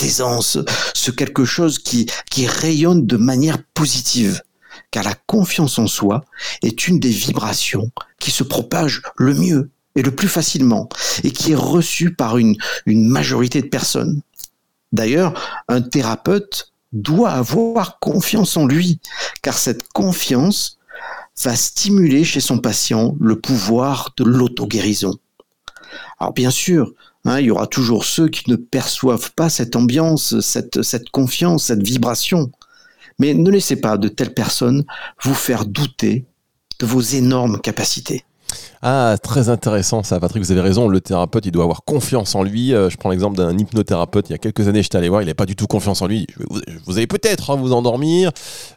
aisance, 0.03 0.57
ce 0.93 1.11
quelque 1.11 1.45
chose 1.45 1.79
qui, 1.79 2.07
rayonne 2.47 3.05
de 3.05 3.17
manière 3.17 3.57
positive. 3.73 4.41
car 4.89 5.03
la 5.03 5.15
confiance 5.27 5.77
en 5.79 5.87
soi 5.87 6.21
est 6.61 6.87
une 6.87 6.99
des 6.99 7.09
vibrations 7.09 7.91
qui 8.19 8.31
se 8.31 8.43
propage 8.43 9.01
le 9.17 9.33
mieux 9.33 9.69
et 9.95 10.01
le 10.01 10.11
plus 10.11 10.27
facilement, 10.27 10.89
et 11.23 11.31
qui 11.31 11.51
est 11.51 11.55
reçue 11.55 12.15
par 12.15 12.37
une 12.37 12.57
majorité 12.87 13.61
de 13.61 13.67
personnes. 13.67 14.21
D'ailleurs, 14.93 15.33
un 15.67 15.81
thérapeute 15.81 16.72
doit 16.93 17.31
avoir 17.31 17.99
confiance 17.99 18.55
en 18.55 18.65
lui, 18.65 18.99
car 19.41 19.57
cette 19.57 19.91
confiance 19.91 20.77
va 21.43 21.55
stimuler 21.55 22.23
chez 22.23 22.39
son 22.39 22.59
patient 22.59 23.15
le 23.19 23.39
pouvoir 23.39 24.13
de 24.17 24.23
l'auto-guérison. 24.23 25.17
Alors 26.19 26.33
bien 26.33 26.51
sûr, 26.51 26.93
hein, 27.25 27.39
il 27.39 27.47
y 27.47 27.51
aura 27.51 27.67
toujours 27.67 28.05
ceux 28.05 28.29
qui 28.29 28.49
ne 28.49 28.55
perçoivent 28.55 29.33
pas 29.33 29.49
cette 29.49 29.75
ambiance, 29.75 30.39
cette, 30.39 30.83
cette 30.83 31.09
confiance, 31.09 31.65
cette 31.65 31.83
vibration. 31.83 32.51
Mais 33.19 33.33
ne 33.33 33.49
laissez 33.49 33.75
pas 33.75 33.97
de 33.97 34.07
telles 34.07 34.33
personnes 34.33 34.85
vous 35.23 35.35
faire 35.35 35.65
douter 35.65 36.25
de 36.79 36.85
vos 36.85 37.01
énormes 37.01 37.59
capacités. 37.59 38.25
Ah, 38.85 39.15
très 39.17 39.47
intéressant 39.47 40.03
ça, 40.03 40.19
Patrick, 40.19 40.43
vous 40.43 40.51
avez 40.51 40.59
raison. 40.59 40.89
Le 40.89 40.99
thérapeute, 40.99 41.45
il 41.45 41.51
doit 41.53 41.63
avoir 41.63 41.85
confiance 41.85 42.35
en 42.35 42.43
lui. 42.43 42.73
Euh, 42.73 42.89
je 42.89 42.97
prends 42.97 43.11
l'exemple 43.11 43.37
d'un 43.37 43.57
hypnothérapeute. 43.57 44.29
Il 44.29 44.33
y 44.33 44.35
a 44.35 44.37
quelques 44.37 44.67
années, 44.67 44.83
j'étais 44.83 44.97
allé 44.97 45.07
voir, 45.07 45.21
il 45.21 45.25
n'avait 45.25 45.35
pas 45.35 45.45
du 45.45 45.55
tout 45.55 45.67
confiance 45.67 46.01
en 46.01 46.07
lui. 46.07 46.27
Vous, 46.85 46.97
allez 46.97 47.07
peut-être 47.07 47.51
hein, 47.51 47.55
vous 47.55 47.71
endormir. 47.71 48.31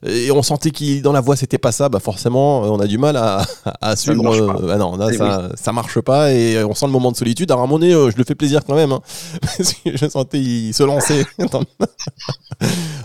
Et 0.07 0.31
on 0.31 0.45
sentait 0.45 0.71
qu'il 0.71 1.03
dans 1.03 1.11
la 1.11 1.21
voix, 1.21 1.35
c'était 1.35 1.59
pas 1.59 1.73
ça. 1.73 1.89
Bah 1.89 1.99
forcément, 1.99 2.65
euh, 2.65 2.69
on 2.69 2.79
a 2.79 2.87
du 2.87 2.99
mal 2.99 3.17
à, 3.17 3.45
à 3.81 3.97
suivre. 3.97 4.33
Euh, 4.33 4.71
ah 4.73 4.77
non, 4.77 4.97
là, 4.97 5.09
eh 5.11 5.17
ça, 5.17 5.49
ça 5.57 5.73
marche 5.73 6.01
pas. 6.01 6.33
Et 6.33 6.63
on 6.63 6.75
sent 6.75 6.87
le 6.87 6.93
moment 6.93 7.11
de 7.11 7.17
solitude. 7.17 7.51
À 7.51 7.55
un 7.55 7.57
moment 7.57 7.81
donné, 7.81 7.91
je 7.91 8.17
le 8.17 8.23
fais 8.23 8.37
plaisir 8.37 8.61
quand 8.65 8.77
même. 8.77 8.93
Hein, 8.93 9.01
parce 9.41 9.73
que 9.73 9.97
je 9.97 10.09
sentais 10.09 10.39
il 10.39 10.73
se 10.73 10.85
lancer. 10.85 11.27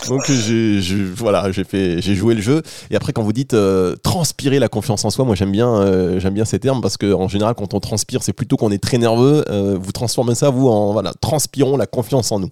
Donc 0.07 0.29
j'ai, 0.29 0.79
voilà, 1.15 1.51
j'ai 1.51 1.63
fait, 1.63 1.99
j'ai 1.99 2.13
joué 2.13 2.35
le 2.35 2.41
jeu. 2.41 2.61
Et 2.91 2.95
après, 2.95 3.11
quand 3.11 3.23
vous 3.23 3.33
dites 3.33 3.55
transpirer 4.03 4.59
la 4.59 4.67
confiance 4.67 5.03
en 5.03 5.09
soi, 5.09 5.25
moi 5.25 5.33
j'aime 5.33 5.51
bien, 5.51 6.19
j'aime 6.19 6.35
bien 6.35 6.45
ces 6.45 6.59
termes 6.59 6.79
parce 6.79 6.90
que 6.97 7.13
en 7.13 7.27
général, 7.27 7.55
quand 7.55 7.73
on 7.73 7.79
transpire, 7.79 8.23
c'est 8.23 8.33
plutôt 8.33 8.57
qu'on 8.57 8.71
est 8.71 8.81
très 8.81 8.97
nerveux. 8.97 9.43
Euh, 9.49 9.77
vous 9.79 9.91
transformez 9.91 10.35
ça, 10.35 10.49
vous, 10.49 10.67
en 10.67 10.93
voilà, 10.93 11.13
transpirons 11.21 11.77
la 11.77 11.87
confiance 11.87 12.31
en 12.31 12.39
nous. 12.39 12.49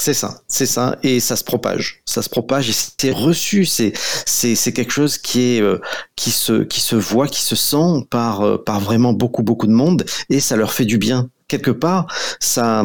C'est 0.00 0.14
ça, 0.14 0.42
c'est 0.46 0.66
ça, 0.66 0.96
et 1.02 1.18
ça 1.18 1.34
se 1.34 1.42
propage, 1.42 2.02
ça 2.06 2.22
se 2.22 2.28
propage 2.28 2.70
et 2.70 2.72
c'est 2.72 3.10
reçu, 3.10 3.64
c'est 3.64 3.92
c'est 4.26 4.54
c'est 4.54 4.72
quelque 4.72 4.92
chose 4.92 5.18
qui 5.18 5.56
est 5.56 5.60
euh, 5.60 5.80
qui 6.14 6.30
se 6.30 6.62
qui 6.62 6.80
se 6.80 6.94
voit, 6.94 7.26
qui 7.26 7.42
se 7.42 7.56
sent 7.56 8.06
par 8.08 8.42
euh, 8.42 8.62
par 8.64 8.78
vraiment 8.78 9.12
beaucoup 9.12 9.42
beaucoup 9.42 9.66
de 9.66 9.72
monde 9.72 10.04
et 10.30 10.38
ça 10.38 10.54
leur 10.54 10.72
fait 10.72 10.84
du 10.84 10.98
bien 10.98 11.30
quelque 11.48 11.72
part, 11.72 12.06
ça 12.38 12.84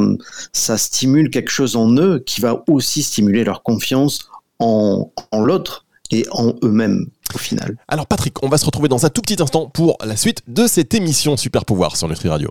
ça 0.53 0.75
stimule 0.79 1.29
quelque 1.29 1.51
chose 1.51 1.75
en 1.75 1.91
eux 1.97 2.17
qui 2.25 2.41
va 2.41 2.63
aussi 2.67 3.03
stimuler 3.03 3.43
leur 3.43 3.61
confiance 3.61 4.29
en 4.57 5.11
en 5.31 5.41
l'autre 5.41 5.85
et 6.09 6.25
en 6.31 6.55
eux-mêmes 6.63 7.05
au 7.33 7.37
final. 7.37 7.75
Alors 7.87 8.07
Patrick, 8.07 8.41
on 8.43 8.49
va 8.49 8.57
se 8.57 8.65
retrouver 8.65 8.89
dans 8.89 9.05
un 9.05 9.09
tout 9.09 9.21
petit 9.21 9.41
instant 9.41 9.67
pour 9.67 9.97
la 10.03 10.15
suite 10.15 10.41
de 10.47 10.67
cette 10.67 10.93
émission 10.93 11.37
Super 11.37 11.65
Pouvoir 11.65 11.95
sur 11.95 12.07
Nutri 12.07 12.29
Radio. 12.29 12.49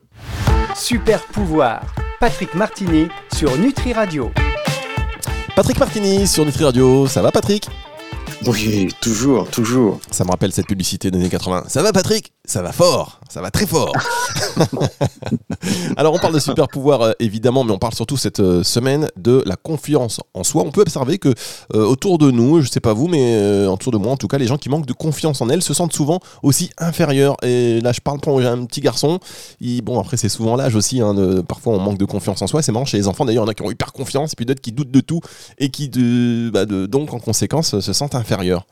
Super 0.76 1.22
Pouvoir, 1.26 1.82
Patrick 2.20 2.54
Martini 2.54 3.08
sur 3.34 3.56
Nutri 3.58 3.92
Radio. 3.92 4.30
Patrick 5.54 5.78
Martini 5.78 6.26
sur 6.26 6.44
Nutri 6.44 6.64
Radio, 6.64 7.06
ça 7.06 7.20
va 7.22 7.30
Patrick? 7.30 7.68
Oui, 8.46 8.88
toujours, 9.00 9.48
toujours. 9.48 10.00
Ça 10.10 10.24
me 10.24 10.30
rappelle 10.30 10.52
cette 10.52 10.66
publicité 10.66 11.10
des 11.10 11.18
années 11.18 11.28
80. 11.28 11.64
Ça 11.68 11.82
va 11.82 11.92
Patrick? 11.92 12.31
Ça 12.44 12.60
va 12.60 12.72
fort, 12.72 13.20
ça 13.28 13.40
va 13.40 13.52
très 13.52 13.68
fort. 13.68 13.94
Alors 15.96 16.12
on 16.12 16.18
parle 16.18 16.34
de 16.34 16.40
super 16.40 16.66
pouvoir 16.66 17.02
euh, 17.02 17.12
évidemment, 17.20 17.62
mais 17.62 17.70
on 17.70 17.78
parle 17.78 17.94
surtout 17.94 18.16
cette 18.16 18.40
euh, 18.40 18.64
semaine 18.64 19.08
de 19.16 19.44
la 19.46 19.54
confiance 19.54 20.20
en 20.34 20.42
soi. 20.42 20.64
On 20.66 20.72
peut 20.72 20.80
observer 20.80 21.18
que 21.18 21.28
euh, 21.28 21.84
autour 21.84 22.18
de 22.18 22.32
nous, 22.32 22.60
je 22.60 22.68
sais 22.68 22.80
pas 22.80 22.94
vous, 22.94 23.06
mais 23.06 23.64
autour 23.66 23.92
de 23.92 23.96
moi 23.96 24.10
en 24.10 24.16
tout 24.16 24.26
cas, 24.26 24.38
les 24.38 24.48
gens 24.48 24.58
qui 24.58 24.68
manquent 24.68 24.86
de 24.86 24.92
confiance 24.92 25.40
en 25.40 25.48
elles 25.50 25.62
se 25.62 25.72
sentent 25.72 25.92
souvent 25.92 26.18
aussi 26.42 26.70
inférieurs. 26.78 27.36
Et 27.44 27.80
là 27.80 27.92
je 27.92 28.00
parle 28.00 28.18
pour 28.18 28.40
un 28.40 28.64
petit 28.64 28.80
garçon. 28.80 29.20
bon 29.84 30.00
après 30.00 30.16
c'est 30.16 30.28
souvent 30.28 30.56
l'âge 30.56 30.74
aussi. 30.74 31.00
Hein, 31.00 31.14
parfois 31.46 31.74
on 31.74 31.78
manque 31.78 31.98
de 31.98 32.04
confiance 32.04 32.42
en 32.42 32.48
soi. 32.48 32.60
C'est 32.60 32.72
marrant 32.72 32.86
chez 32.86 32.96
les 32.96 33.06
enfants 33.06 33.24
d'ailleurs, 33.24 33.44
il 33.44 33.46
y 33.46 33.50
en 33.50 33.52
a 33.52 33.54
qui 33.54 33.62
ont 33.62 33.70
hyper 33.70 33.92
confiance 33.92 34.32
et 34.32 34.36
puis 34.36 34.46
d'autres 34.46 34.60
qui 34.60 34.72
doutent 34.72 34.90
de 34.90 35.00
tout 35.00 35.20
et 35.58 35.70
qui 35.70 35.88
de, 35.88 36.50
bah, 36.50 36.66
de, 36.66 36.86
donc 36.86 37.14
en 37.14 37.20
conséquence 37.20 37.78
se 37.78 37.92
sentent 37.92 38.16
inférieurs 38.16 38.66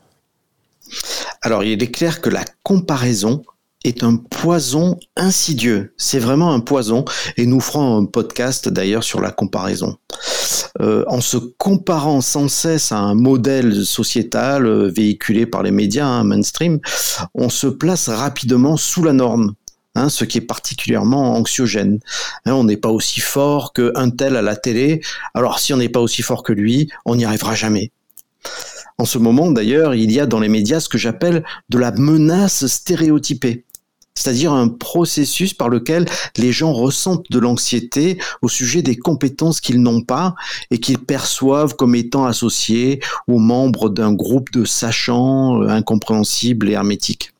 alors, 1.43 1.63
il 1.63 1.81
est 1.81 1.91
clair 1.91 2.21
que 2.21 2.29
la 2.29 2.45
comparaison 2.63 3.41
est 3.83 4.03
un 4.03 4.15
poison 4.17 4.97
insidieux. 5.15 5.93
C'est 5.97 6.19
vraiment 6.19 6.53
un 6.53 6.59
poison. 6.59 7.05
Et 7.37 7.45
nous 7.45 7.59
ferons 7.59 7.97
un 7.97 8.05
podcast 8.05 8.69
d'ailleurs 8.69 9.03
sur 9.03 9.21
la 9.21 9.31
comparaison. 9.31 9.97
Euh, 10.79 11.03
en 11.07 11.21
se 11.21 11.37
comparant 11.37 12.21
sans 12.21 12.47
cesse 12.47 12.91
à 12.91 12.97
un 12.97 13.15
modèle 13.15 13.85
sociétal 13.85 14.65
euh, 14.65 14.87
véhiculé 14.89 15.45
par 15.45 15.63
les 15.63 15.71
médias 15.71 16.05
hein, 16.05 16.23
mainstream, 16.23 16.79
on 17.33 17.49
se 17.49 17.67
place 17.67 18.09
rapidement 18.09 18.77
sous 18.77 19.03
la 19.03 19.13
norme. 19.13 19.53
Hein, 19.93 20.07
ce 20.07 20.23
qui 20.23 20.37
est 20.37 20.41
particulièrement 20.41 21.35
anxiogène. 21.35 21.99
Hein, 22.45 22.53
on 22.53 22.63
n'est 22.63 22.77
pas 22.77 22.89
aussi 22.89 23.19
fort 23.19 23.73
qu'un 23.73 24.09
tel 24.09 24.37
à 24.37 24.41
la 24.41 24.55
télé, 24.55 25.01
alors 25.33 25.59
si 25.59 25.73
on 25.73 25.77
n'est 25.77 25.89
pas 25.89 25.99
aussi 25.99 26.21
fort 26.21 26.43
que 26.43 26.53
lui, 26.53 26.89
on 27.03 27.17
n'y 27.17 27.25
arrivera 27.25 27.55
jamais. 27.55 27.91
En 28.97 29.03
ce 29.03 29.17
moment, 29.17 29.51
d'ailleurs, 29.51 29.93
il 29.93 30.09
y 30.09 30.21
a 30.21 30.25
dans 30.25 30.39
les 30.39 30.47
médias 30.47 30.79
ce 30.79 30.87
que 30.87 30.97
j'appelle 30.97 31.43
de 31.67 31.77
la 31.77 31.91
menace 31.91 32.67
stéréotypée 32.67 33.65
c'est-à-dire 34.15 34.51
un 34.53 34.67
processus 34.67 35.53
par 35.53 35.69
lequel 35.69 36.05
les 36.37 36.51
gens 36.51 36.73
ressentent 36.73 37.31
de 37.31 37.39
l'anxiété 37.39 38.17
au 38.41 38.49
sujet 38.49 38.81
des 38.81 38.95
compétences 38.95 39.61
qu'ils 39.61 39.81
n'ont 39.81 40.01
pas 40.01 40.35
et 40.69 40.79
qu'ils 40.79 40.99
perçoivent 40.99 41.75
comme 41.75 41.95
étant 41.95 42.25
associées 42.25 42.99
aux 43.27 43.39
membres 43.39 43.89
d'un 43.89 44.13
groupe 44.13 44.51
de 44.51 44.65
sachants 44.65 45.61
euh, 45.61 45.69
incompréhensibles 45.69 46.69
et 46.69 46.73
hermétiques. 46.73 47.31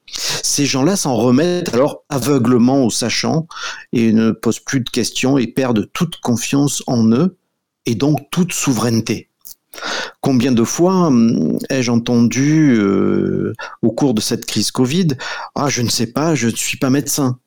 Ces 0.43 0.65
gens-là 0.65 0.95
s'en 0.97 1.15
remettent 1.15 1.73
alors 1.73 2.03
aveuglement 2.09 2.83
aux 2.83 2.89
sachants 2.89 3.47
et 3.93 4.11
ne 4.11 4.31
posent 4.31 4.59
plus 4.59 4.81
de 4.81 4.89
questions 4.89 5.37
et 5.37 5.47
perdent 5.47 5.89
toute 5.93 6.17
confiance 6.17 6.83
en 6.87 7.07
eux 7.11 7.37
et 7.85 7.95
donc 7.95 8.19
toute 8.29 8.51
souveraineté. 8.51 9.30
Combien 10.21 10.51
de 10.51 10.63
fois 10.63 11.07
hum, 11.07 11.57
ai-je 11.69 11.91
entendu 11.91 12.75
euh, 12.77 13.53
au 13.81 13.91
cours 13.91 14.13
de 14.13 14.21
cette 14.21 14.45
crise 14.45 14.71
Covid 14.71 15.09
Ah, 15.55 15.69
je 15.69 15.81
ne 15.81 15.89
sais 15.89 16.07
pas, 16.07 16.35
je 16.35 16.47
ne 16.47 16.55
suis 16.55 16.77
pas 16.77 16.89
médecin. 16.89 17.39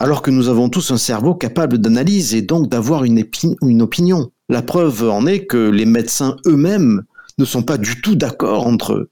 Alors 0.00 0.22
que 0.22 0.30
nous 0.30 0.48
avons 0.48 0.68
tous 0.68 0.90
un 0.90 0.96
cerveau 0.96 1.34
capable 1.34 1.78
d'analyse 1.78 2.34
et 2.34 2.42
donc 2.42 2.68
d'avoir 2.68 3.04
une, 3.04 3.24
une 3.62 3.82
opinion. 3.82 4.32
La 4.48 4.62
preuve 4.62 5.08
en 5.08 5.26
est 5.26 5.46
que 5.46 5.68
les 5.68 5.86
médecins 5.86 6.36
eux-mêmes 6.46 7.04
ne 7.38 7.44
sont 7.44 7.62
pas 7.62 7.78
du 7.78 8.00
tout 8.00 8.16
d'accord 8.16 8.66
entre 8.66 8.94
eux 8.94 9.10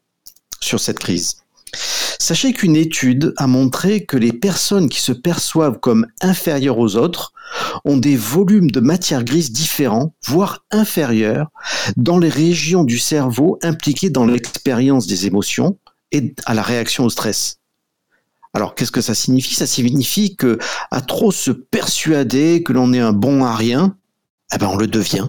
sur 0.61 0.81
cette 0.81 0.99
crise. 0.99 1.37
Sachez 2.19 2.53
qu'une 2.53 2.77
étude 2.77 3.35
a 3.37 3.47
montré 3.47 4.05
que 4.05 4.17
les 4.17 4.33
personnes 4.33 4.89
qui 4.89 5.01
se 5.01 5.13
perçoivent 5.13 5.81
comme 5.81 6.07
inférieures 6.21 6.79
aux 6.79 6.97
autres 6.97 7.33
ont 7.85 7.97
des 7.97 8.17
volumes 8.17 8.71
de 8.71 8.81
matière 8.81 9.25
grise 9.25 9.53
différents, 9.53 10.15
voire 10.25 10.65
inférieurs, 10.71 11.49
dans 11.97 12.19
les 12.19 12.29
régions 12.29 12.85
du 12.85 12.99
cerveau 12.99 13.59
impliquées 13.63 14.11
dans 14.11 14.27
l'expérience 14.27 15.07
des 15.07 15.27
émotions 15.27 15.79
et 16.13 16.35
à 16.47 16.55
la 16.55 16.63
réaction 16.63 17.05
au 17.05 17.11
stress. 17.11 17.59
Alors, 18.53 18.75
qu'est-ce 18.75 18.91
que 18.91 19.01
ça 19.01 19.15
signifie? 19.15 19.55
Ça 19.55 19.67
signifie 19.67 20.35
que, 20.35 20.59
à 20.91 21.01
trop 21.01 21.31
se 21.31 21.51
persuader 21.53 22.63
que 22.65 22.73
l'on 22.73 22.93
est 22.93 22.99
un 22.99 23.13
bon 23.13 23.45
à 23.45 23.55
rien, 23.55 23.97
eh 24.53 24.59
ben 24.59 24.67
on 24.67 24.77
le 24.77 24.89
devient. 24.89 25.29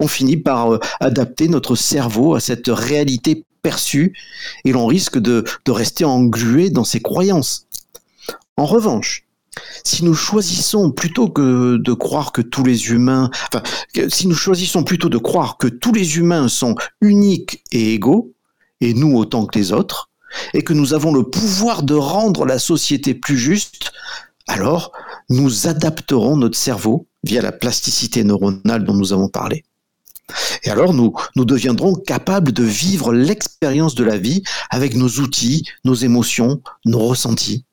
On 0.00 0.08
finit 0.08 0.38
par 0.38 0.74
euh, 0.74 0.80
adapter 1.00 1.48
notre 1.48 1.76
cerveau 1.76 2.34
à 2.34 2.40
cette 2.40 2.68
réalité 2.68 3.44
perçue 3.62 4.14
et 4.64 4.72
l'on 4.72 4.86
risque 4.86 5.18
de, 5.18 5.44
de 5.64 5.72
rester 5.72 6.04
englué 6.04 6.70
dans 6.70 6.84
ses 6.84 7.00
croyances. 7.00 7.66
En 8.56 8.66
revanche, 8.66 9.26
si 9.84 10.04
nous 10.04 10.14
choisissons 10.14 10.90
plutôt 10.90 11.28
que 11.28 11.76
de 11.76 11.92
croire 11.92 12.32
que 12.32 12.42
tous 12.42 12.64
les 12.64 12.88
humains, 12.88 13.30
de 13.94 15.18
croire 15.18 15.58
que 15.58 15.66
tous 15.66 15.92
les 15.92 16.16
humains 16.16 16.48
sont 16.48 16.74
uniques 17.00 17.62
et 17.72 17.94
égaux, 17.94 18.32
et 18.80 18.94
nous 18.94 19.16
autant 19.16 19.46
que 19.46 19.58
les 19.58 19.72
autres, 19.72 20.10
et 20.52 20.62
que 20.62 20.72
nous 20.72 20.94
avons 20.94 21.12
le 21.12 21.22
pouvoir 21.22 21.82
de 21.82 21.94
rendre 21.94 22.44
la 22.44 22.58
société 22.58 23.14
plus 23.14 23.38
juste, 23.38 23.92
alors 24.46 24.92
nous 25.30 25.66
adapterons 25.66 26.36
notre 26.36 26.58
cerveau 26.58 27.06
via 27.22 27.40
la 27.40 27.52
plasticité 27.52 28.24
neuronale 28.24 28.84
dont 28.84 28.94
nous 28.94 29.12
avons 29.12 29.28
parlé. 29.28 29.64
Et 30.62 30.70
alors 30.70 30.94
nous 30.94 31.14
deviendrons 31.36 31.94
capables 31.94 32.52
de 32.52 32.64
vivre 32.64 33.12
l'expérience 33.12 33.94
de 33.94 34.04
la 34.04 34.16
vie 34.16 34.42
avec 34.70 34.96
nos 34.96 35.08
outils, 35.08 35.64
nos 35.84 35.94
émotions, 35.94 36.62
nos 36.84 37.00
ressentis. 37.00 37.64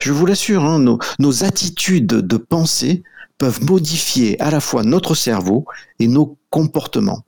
Je 0.00 0.12
vous 0.12 0.26
l'assure, 0.26 0.64
hein, 0.64 0.78
nos, 1.18 1.44
attitudes 1.44 2.06
de 2.06 2.36
pensée 2.36 3.02
peuvent 3.36 3.62
modifier 3.64 4.40
à 4.40 4.50
la 4.50 4.60
fois 4.60 4.82
notre 4.82 5.14
cerveau 5.14 5.66
et 5.98 6.08
nos 6.08 6.38
comportements. 6.50 7.24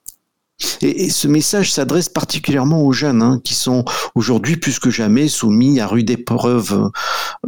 Et, 0.83 1.11
ce 1.11 1.27
message 1.27 1.73
s'adresse 1.73 2.09
particulièrement 2.09 2.83
aux 2.83 2.93
jeunes 2.93 3.23
hein, 3.23 3.41
qui 3.43 3.55
sont 3.55 3.85
aujourd'hui 4.15 4.57
plus 4.57 4.79
que 4.79 4.91
jamais 4.91 5.29
soumis 5.29 5.81
à 5.81 5.87
rude 5.87 6.11
épreuve, 6.11 6.91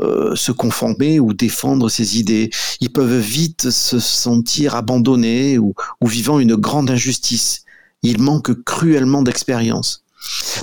euh, 0.00 0.34
se 0.34 0.50
conformer 0.50 1.20
ou 1.20 1.34
défendre 1.34 1.88
ses 1.88 2.18
idées. 2.18 2.50
Ils 2.80 2.92
peuvent 2.92 3.18
vite 3.18 3.70
se 3.70 3.99
sentir 3.99 4.75
abandonnés 4.75 5.58
ou, 5.58 5.75
ou 6.00 6.06
vivant 6.06 6.40
une 6.40 6.56
grande 6.56 6.90
injustice. 6.90 7.64
Ils 8.02 8.20
manquent 8.20 8.64
cruellement 8.64 9.22
d'expérience. 9.22 10.04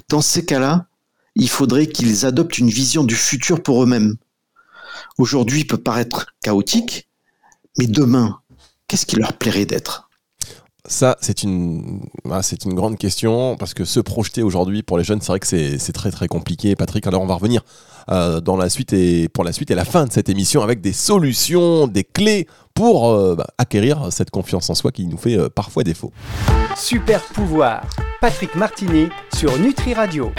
Dans 0.09 0.21
ces 0.21 0.43
cas-là, 0.45 0.88
il 1.39 1.49
faudrait 1.49 1.87
qu'ils 1.87 2.25
adoptent 2.25 2.59
une 2.59 2.69
vision 2.69 3.03
du 3.03 3.15
futur 3.15 3.63
pour 3.63 3.81
eux-mêmes. 3.81 4.15
Aujourd'hui 5.17 5.65
peut 5.65 5.77
paraître 5.77 6.27
chaotique, 6.43 7.07
mais 7.77 7.87
demain, 7.87 8.39
qu'est-ce 8.87 9.05
qui 9.05 9.15
leur 9.15 9.33
plairait 9.33 9.65
d'être? 9.65 10.09
Ça, 10.85 11.17
c'est 11.21 11.43
une, 11.43 12.01
ah, 12.31 12.41
c'est 12.41 12.65
une 12.65 12.73
grande 12.73 12.97
question 12.97 13.55
parce 13.57 13.73
que 13.73 13.85
se 13.85 13.99
projeter 13.99 14.41
aujourd'hui 14.41 14.81
pour 14.81 14.97
les 14.97 15.03
jeunes, 15.03 15.21
c'est 15.21 15.27
vrai 15.27 15.39
que 15.39 15.47
c'est 15.47 15.93
très 15.93 16.09
très 16.09 16.27
compliqué. 16.27 16.75
Patrick, 16.75 17.05
alors 17.05 17.21
on 17.21 17.27
va 17.27 17.35
revenir 17.35 17.63
euh, 18.09 18.41
dans 18.41 18.57
la 18.57 18.69
suite 18.69 18.93
et 18.93 19.29
pour 19.29 19.43
la 19.43 19.51
suite 19.53 19.71
et 19.71 19.75
la 19.75 19.85
fin 19.85 20.05
de 20.05 20.11
cette 20.11 20.29
émission 20.29 20.63
avec 20.63 20.81
des 20.81 20.93
solutions, 20.93 21.87
des 21.87 22.03
clés 22.03 22.47
pour 22.73 23.09
euh, 23.09 23.35
bah, 23.35 23.47
acquérir 23.57 24.07
cette 24.11 24.31
confiance 24.31 24.69
en 24.69 24.75
soi 24.75 24.91
qui 24.91 25.05
nous 25.05 25.17
fait 25.17 25.37
euh, 25.37 25.49
parfois 25.49 25.83
défaut. 25.83 26.11
Super 26.75 27.21
pouvoir, 27.21 27.85
Patrick 28.19 28.55
Martini 28.55 29.09
sur 29.35 29.59
Nutri 29.59 29.93
Radio. 29.93 30.31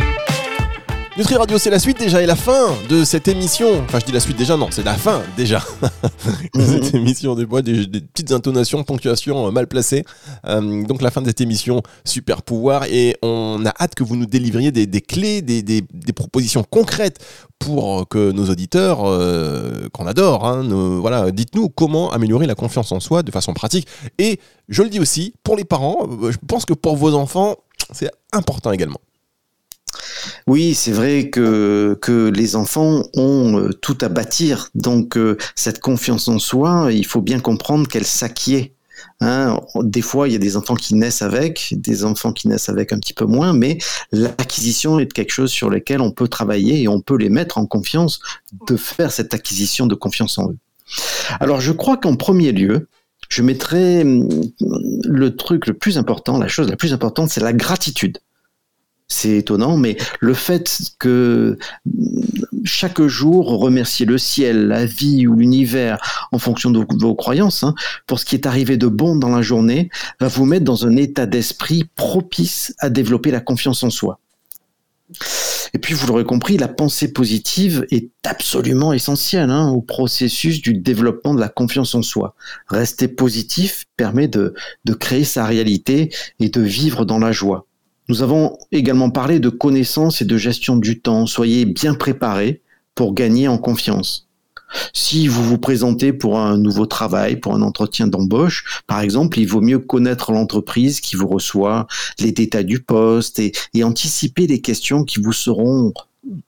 Nutri 1.20 1.36
Radio, 1.36 1.58
c'est 1.58 1.68
la 1.68 1.78
suite 1.78 1.98
déjà 1.98 2.22
et 2.22 2.26
la 2.26 2.34
fin 2.34 2.74
de 2.88 3.04
cette 3.04 3.28
émission. 3.28 3.82
Enfin, 3.84 3.98
je 3.98 4.06
dis 4.06 4.12
la 4.12 4.20
suite 4.20 4.38
déjà, 4.38 4.56
non, 4.56 4.68
c'est 4.70 4.82
la 4.82 4.94
fin 4.94 5.20
déjà 5.36 5.62
de 6.54 6.62
cette 6.64 6.94
émission. 6.94 7.34
Des, 7.34 7.44
des, 7.44 7.86
des 7.86 8.00
petites 8.00 8.32
intonations, 8.32 8.82
ponctuations 8.84 9.46
euh, 9.46 9.50
mal 9.50 9.66
placées. 9.66 10.06
Euh, 10.46 10.82
donc, 10.86 11.02
la 11.02 11.10
fin 11.10 11.20
de 11.20 11.26
cette 11.26 11.42
émission, 11.42 11.82
super 12.06 12.40
pouvoir. 12.40 12.84
Et 12.84 13.18
on 13.20 13.66
a 13.66 13.74
hâte 13.78 13.94
que 13.94 14.02
vous 14.02 14.16
nous 14.16 14.24
délivriez 14.24 14.72
des, 14.72 15.00
clés, 15.02 15.42
des, 15.42 15.82
propositions 16.14 16.64
concrètes 16.64 17.18
pour 17.58 18.08
que 18.08 18.32
nos 18.32 18.48
auditeurs, 18.48 19.00
euh, 19.04 19.90
qu'on 19.92 20.06
adore, 20.06 20.46
hein, 20.46 20.66
voilà, 21.00 21.30
dites-nous 21.32 21.68
comment 21.68 22.10
améliorer 22.12 22.46
la 22.46 22.54
confiance 22.54 22.92
en 22.92 23.00
soi 23.00 23.22
de 23.22 23.30
façon 23.30 23.52
pratique. 23.52 23.86
Et 24.16 24.40
je 24.70 24.82
le 24.82 24.88
dis 24.88 25.00
aussi, 25.00 25.34
pour 25.44 25.56
les 25.56 25.64
parents, 25.64 26.08
je 26.30 26.38
pense 26.48 26.64
que 26.64 26.72
pour 26.72 26.96
vos 26.96 27.12
enfants, 27.12 27.56
c'est 27.92 28.08
important 28.32 28.72
également. 28.72 29.00
Oui, 30.46 30.74
c'est 30.74 30.92
vrai 30.92 31.30
que, 31.30 31.98
les 32.34 32.56
enfants 32.56 33.04
ont 33.14 33.58
euh, 33.58 33.72
tout 33.72 33.96
à 34.00 34.08
bâtir. 34.08 34.68
Donc, 34.74 35.16
euh, 35.16 35.36
cette 35.54 35.80
confiance 35.80 36.28
en 36.28 36.38
soi, 36.38 36.88
il 36.92 37.06
faut 37.06 37.20
bien 37.20 37.40
comprendre 37.40 37.88
qu'elle 37.88 38.06
s'acquiert. 38.06 38.66
Hein. 39.22 39.60
des 39.82 40.00
fois, 40.00 40.28
il 40.28 40.32
y 40.32 40.36
a 40.36 40.38
des 40.38 40.56
enfants 40.56 40.74
qui 40.74 40.94
naissent 40.94 41.22
avec, 41.22 41.74
des 41.76 42.04
enfants 42.04 42.32
qui 42.32 42.48
naissent 42.48 42.70
avec 42.70 42.92
un 42.92 42.98
petit 42.98 43.12
peu 43.12 43.26
moins, 43.26 43.52
mais 43.52 43.78
l'acquisition 44.12 44.98
est 44.98 45.12
quelque 45.12 45.32
chose 45.32 45.50
sur 45.50 45.68
lequel 45.68 46.00
on 46.00 46.10
peut 46.10 46.28
travailler 46.28 46.82
et 46.82 46.88
on 46.88 47.00
peut 47.00 47.16
les 47.16 47.28
mettre 47.28 47.58
en 47.58 47.66
confiance 47.66 48.20
de 48.66 48.76
faire 48.76 49.12
cette 49.12 49.34
acquisition 49.34 49.86
de 49.86 49.94
confiance 49.94 50.38
en 50.38 50.50
eux. 50.50 50.58
Alors, 51.38 51.60
je 51.60 51.72
crois 51.72 51.98
qu'en 51.98 52.16
premier 52.16 52.52
lieu, 52.52 52.88
je 53.28 53.42
mettrais 53.42 54.02
hum, 54.02 54.28
le 55.04 55.36
truc 55.36 55.66
le 55.66 55.74
plus 55.74 55.98
important, 55.98 56.38
la 56.38 56.48
chose 56.48 56.68
la 56.68 56.76
plus 56.76 56.92
importante, 56.92 57.30
c'est 57.30 57.40
la 57.40 57.52
gratitude 57.52 58.18
c'est 59.10 59.36
étonnant, 59.36 59.76
mais 59.76 59.96
le 60.20 60.32
fait 60.32 60.92
que 60.98 61.58
chaque 62.64 63.02
jour 63.02 63.58
remercier 63.58 64.06
le 64.06 64.16
ciel, 64.16 64.68
la 64.68 64.86
vie 64.86 65.26
ou 65.26 65.34
l'univers 65.34 65.98
en 66.32 66.38
fonction 66.38 66.70
de 66.70 66.84
vos 66.98 67.14
croyances, 67.14 67.64
hein, 67.64 67.74
pour 68.06 68.18
ce 68.20 68.24
qui 68.24 68.36
est 68.36 68.46
arrivé 68.46 68.76
de 68.76 68.86
bon 68.86 69.16
dans 69.16 69.28
la 69.28 69.42
journée, 69.42 69.90
va 70.20 70.28
vous 70.28 70.44
mettre 70.44 70.64
dans 70.64 70.86
un 70.86 70.96
état 70.96 71.26
d'esprit 71.26 71.84
propice 71.96 72.72
à 72.78 72.88
développer 72.88 73.30
la 73.30 73.40
confiance 73.40 73.82
en 73.82 73.90
soi. 73.90 74.20
Et 75.74 75.78
puis, 75.78 75.94
vous 75.94 76.06
l'aurez 76.06 76.24
compris, 76.24 76.56
la 76.56 76.68
pensée 76.68 77.12
positive 77.12 77.86
est 77.90 78.10
absolument 78.24 78.92
essentielle 78.92 79.50
hein, 79.50 79.68
au 79.70 79.80
processus 79.80 80.62
du 80.62 80.74
développement 80.74 81.34
de 81.34 81.40
la 81.40 81.48
confiance 81.48 81.96
en 81.96 82.02
soi. 82.02 82.36
Rester 82.68 83.08
positif 83.08 83.86
permet 83.96 84.28
de 84.28 84.54
créer 85.00 85.24
sa 85.24 85.44
réalité 85.46 86.14
et 86.38 86.48
de 86.48 86.60
vivre 86.60 87.04
dans 87.04 87.18
la 87.18 87.32
joie. 87.32 87.66
Nous 88.10 88.24
avons 88.24 88.58
également 88.72 89.10
parlé 89.10 89.38
de 89.38 89.50
connaissance 89.50 90.20
et 90.20 90.24
de 90.24 90.36
gestion 90.36 90.76
du 90.76 90.98
temps. 90.98 91.26
Soyez 91.26 91.64
bien 91.64 91.94
préparés 91.94 92.60
pour 92.96 93.14
gagner 93.14 93.46
en 93.46 93.56
confiance. 93.56 94.26
Si 94.92 95.28
vous 95.28 95.44
vous 95.44 95.58
présentez 95.58 96.12
pour 96.12 96.40
un 96.40 96.58
nouveau 96.58 96.86
travail, 96.86 97.36
pour 97.36 97.54
un 97.54 97.62
entretien 97.62 98.08
d'embauche, 98.08 98.82
par 98.88 98.98
exemple, 98.98 99.38
il 99.38 99.46
vaut 99.46 99.60
mieux 99.60 99.78
connaître 99.78 100.32
l'entreprise 100.32 101.00
qui 101.00 101.14
vous 101.14 101.28
reçoit, 101.28 101.86
les 102.18 102.32
détails 102.32 102.64
du 102.64 102.80
poste 102.80 103.38
et, 103.38 103.52
anticiper 103.84 104.48
les 104.48 104.60
questions 104.60 105.04
qui 105.04 105.20
vous 105.20 105.32
seront 105.32 105.92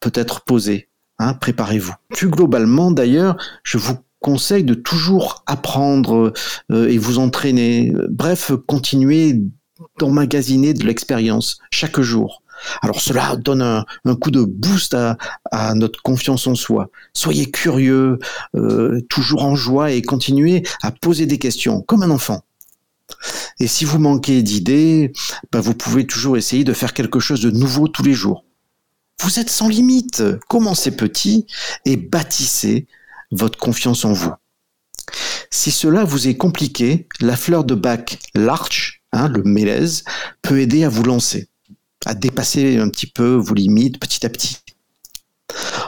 peut-être 0.00 0.40
posées. 0.40 0.88
Hein, 1.20 1.34
Préparez-vous. 1.34 1.94
Plus 2.08 2.28
globalement, 2.28 2.90
d'ailleurs, 2.90 3.36
je 3.62 3.78
vous 3.78 3.98
conseille 4.18 4.64
de 4.64 4.74
toujours 4.74 5.44
apprendre 5.46 6.32
euh, 6.72 6.88
et 6.88 6.98
vous 6.98 7.20
entraîner. 7.20 7.92
Bref, 8.10 8.50
continuez 8.66 9.42
d'emmagasiner 9.98 10.74
de 10.74 10.84
l'expérience 10.84 11.58
chaque 11.70 12.00
jour. 12.00 12.42
Alors 12.80 13.00
cela 13.00 13.36
donne 13.36 13.62
un, 13.62 14.14
coup 14.16 14.30
de 14.30 14.44
boost 14.44 14.94
à, 14.94 15.74
notre 15.74 16.00
confiance 16.02 16.46
en 16.46 16.54
soi. 16.54 16.90
Soyez 17.12 17.50
curieux, 17.50 18.18
euh, 18.54 19.00
toujours 19.08 19.44
en 19.44 19.56
joie 19.56 19.90
et 19.90 20.02
continuez 20.02 20.62
à 20.82 20.90
poser 20.90 21.26
des 21.26 21.38
questions 21.38 21.82
comme 21.82 22.02
un 22.02 22.10
enfant. 22.10 22.42
Et 23.58 23.66
si 23.66 23.84
vous 23.84 23.98
manquez 23.98 24.42
d'idées, 24.42 25.12
bah, 25.50 25.60
vous 25.60 25.74
pouvez 25.74 26.06
toujours 26.06 26.36
essayer 26.36 26.64
de 26.64 26.72
faire 26.72 26.94
quelque 26.94 27.20
chose 27.20 27.40
de 27.40 27.50
nouveau 27.50 27.88
tous 27.88 28.02
les 28.02 28.14
jours. 28.14 28.44
Vous 29.20 29.38
êtes 29.38 29.50
sans 29.50 29.68
limite. 29.68 30.22
Commencez 30.48 30.90
petit 30.90 31.46
et 31.84 31.96
bâtissez 31.96 32.86
votre 33.30 33.58
confiance 33.58 34.04
en 34.04 34.12
vous. 34.12 34.32
Si 35.50 35.70
cela 35.70 36.04
vous 36.04 36.28
est 36.28 36.36
compliqué, 36.36 37.06
la 37.20 37.36
fleur 37.36 37.64
de 37.64 37.74
bac, 37.74 38.18
l'arch, 38.34 39.01
Hein, 39.12 39.28
le 39.28 39.42
mélèze, 39.42 40.04
peut 40.40 40.60
aider 40.60 40.84
à 40.84 40.88
vous 40.88 41.02
lancer, 41.02 41.48
à 42.06 42.14
dépasser 42.14 42.78
un 42.78 42.88
petit 42.88 43.06
peu 43.06 43.34
vos 43.34 43.54
limites 43.54 44.00
petit 44.00 44.24
à 44.24 44.30
petit. 44.30 44.58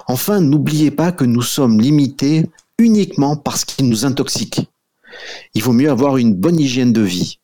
Enfin, 0.06 0.40
n'oubliez 0.40 0.90
pas 0.90 1.12
que 1.12 1.24
nous 1.24 1.42
sommes 1.42 1.80
limités 1.80 2.46
uniquement 2.78 3.37
parce 3.37 3.64
qu'il 3.64 3.88
nous 3.88 4.04
intoxique. 4.04 4.60
Il 5.54 5.62
vaut 5.62 5.72
mieux 5.72 5.90
avoir 5.90 6.16
une 6.16 6.34
bonne 6.34 6.60
hygiène 6.60 6.92
de 6.92 7.00
vie. 7.00 7.38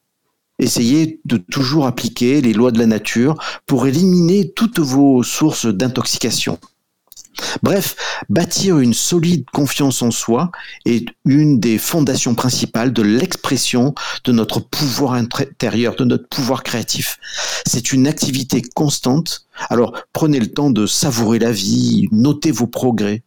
Essayez 0.58 1.20
de 1.24 1.38
toujours 1.38 1.86
appliquer 1.86 2.42
les 2.42 2.52
lois 2.52 2.70
de 2.70 2.78
la 2.78 2.86
nature 2.86 3.36
pour 3.66 3.86
éliminer 3.86 4.50
toutes 4.50 4.78
vos 4.78 5.22
sources 5.22 5.66
d'intoxication. 5.66 6.58
Bref, 7.62 7.96
bâtir 8.28 8.78
une 8.78 8.94
solide 8.94 9.44
confiance 9.52 10.02
en 10.02 10.10
soi 10.10 10.50
est 10.86 11.06
une 11.26 11.60
des 11.60 11.78
fondations 11.78 12.34
principales 12.34 12.92
de 12.92 13.02
l'expression 13.02 13.94
de 14.24 14.32
notre 14.32 14.60
pouvoir 14.60 15.12
intérieur, 15.12 15.94
de 15.96 16.04
notre 16.04 16.28
pouvoir 16.28 16.62
créatif. 16.62 17.18
C'est 17.66 17.92
une 17.92 18.06
activité 18.06 18.62
constante. 18.62 19.46
Alors 19.68 19.94
prenez 20.12 20.40
le 20.40 20.50
temps 20.50 20.70
de 20.70 20.86
savourer 20.86 21.38
la 21.38 21.52
vie, 21.52 22.08
notez 22.12 22.50
vos 22.50 22.66
progrès. 22.66 23.22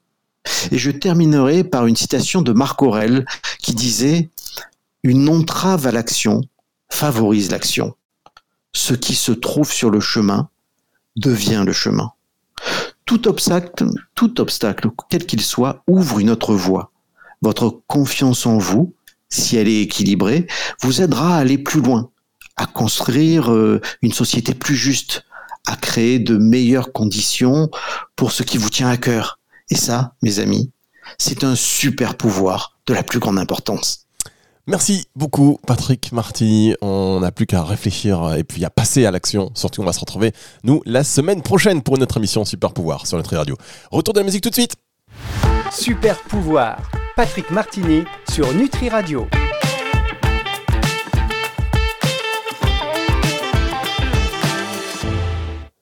Et 0.71 0.77
je 0.77 0.91
terminerai 0.91 1.63
par 1.63 1.85
une 1.85 1.95
citation 1.95 2.41
de 2.41 2.53
Marc 2.53 2.81
Aurel 2.81 3.25
qui 3.59 3.73
disait 3.73 4.29
Une 5.03 5.29
entrave 5.29 5.87
à 5.87 5.91
l'action 5.91 6.41
favorise 6.89 7.51
l'action. 7.51 7.95
Ce 8.73 8.93
qui 8.93 9.15
se 9.15 9.31
trouve 9.31 9.71
sur 9.71 9.91
le 9.91 9.99
chemin 9.99 10.49
devient 11.15 11.63
le 11.65 11.73
chemin 11.73 12.11
tout 13.05 13.27
obstacle, 13.27 13.85
quel 15.09 15.25
qu'il 15.25 15.41
soit, 15.41 15.83
ouvre 15.87 16.19
une 16.19 16.29
autre 16.29 16.53
voie. 16.53 16.91
Votre 17.41 17.81
confiance 17.87 18.45
en 18.45 18.57
vous, 18.57 18.93
si 19.29 19.57
elle 19.57 19.67
est 19.67 19.81
équilibrée, 19.81 20.47
vous 20.81 21.01
aidera 21.01 21.35
à 21.35 21.39
aller 21.39 21.57
plus 21.57 21.81
loin, 21.81 22.09
à 22.55 22.65
construire 22.65 23.51
euh, 23.51 23.81
une 24.01 24.13
société 24.13 24.53
plus 24.53 24.75
juste, 24.75 25.25
à 25.67 25.75
créer 25.75 26.19
de 26.19 26.37
meilleures 26.37 26.91
conditions 26.91 27.69
pour 28.15 28.31
ce 28.31 28.43
qui 28.43 28.57
vous 28.57 28.69
tient 28.69 28.89
à 28.89 28.97
cœur. 28.97 29.39
Et 29.69 29.75
ça, 29.75 30.13
mes 30.21 30.39
amis, 30.39 30.71
c'est 31.17 31.43
un 31.43 31.55
super 31.55 32.15
pouvoir 32.15 32.77
de 32.85 32.93
la 32.93 33.03
plus 33.03 33.19
grande 33.19 33.39
importance. 33.39 34.07
Merci 34.65 35.07
beaucoup 35.15 35.59
Patrick 35.67 36.13
Martini. 36.13 36.75
On 36.81 37.19
n'a 37.19 37.31
plus 37.33 37.45
qu'à 37.45 37.63
réfléchir 37.63 38.33
et 38.37 38.45
puis 38.45 38.63
à 38.63 38.69
passer 38.69 39.05
à 39.05 39.11
l'action. 39.11 39.51
Surtout 39.55 39.81
on 39.81 39.85
va 39.85 39.91
se 39.91 39.99
retrouver 39.99 40.31
nous 40.63 40.81
la 40.85 41.03
semaine 41.03 41.41
prochaine 41.41 41.81
pour 41.81 41.97
notre 41.97 42.17
émission 42.17 42.45
Super 42.45 42.73
Pouvoir 42.73 43.05
sur 43.05 43.17
Nutri 43.17 43.35
Radio. 43.35 43.57
Retour 43.91 44.13
de 44.13 44.19
la 44.19 44.25
musique 44.25 44.43
tout 44.43 44.49
de 44.49 44.55
suite. 44.55 44.75
Super 45.71 46.17
Pouvoir, 46.23 46.77
Patrick 47.15 47.51
Martini 47.51 48.03
sur 48.29 48.53
Nutri 48.53 48.87
Radio. 48.87 49.27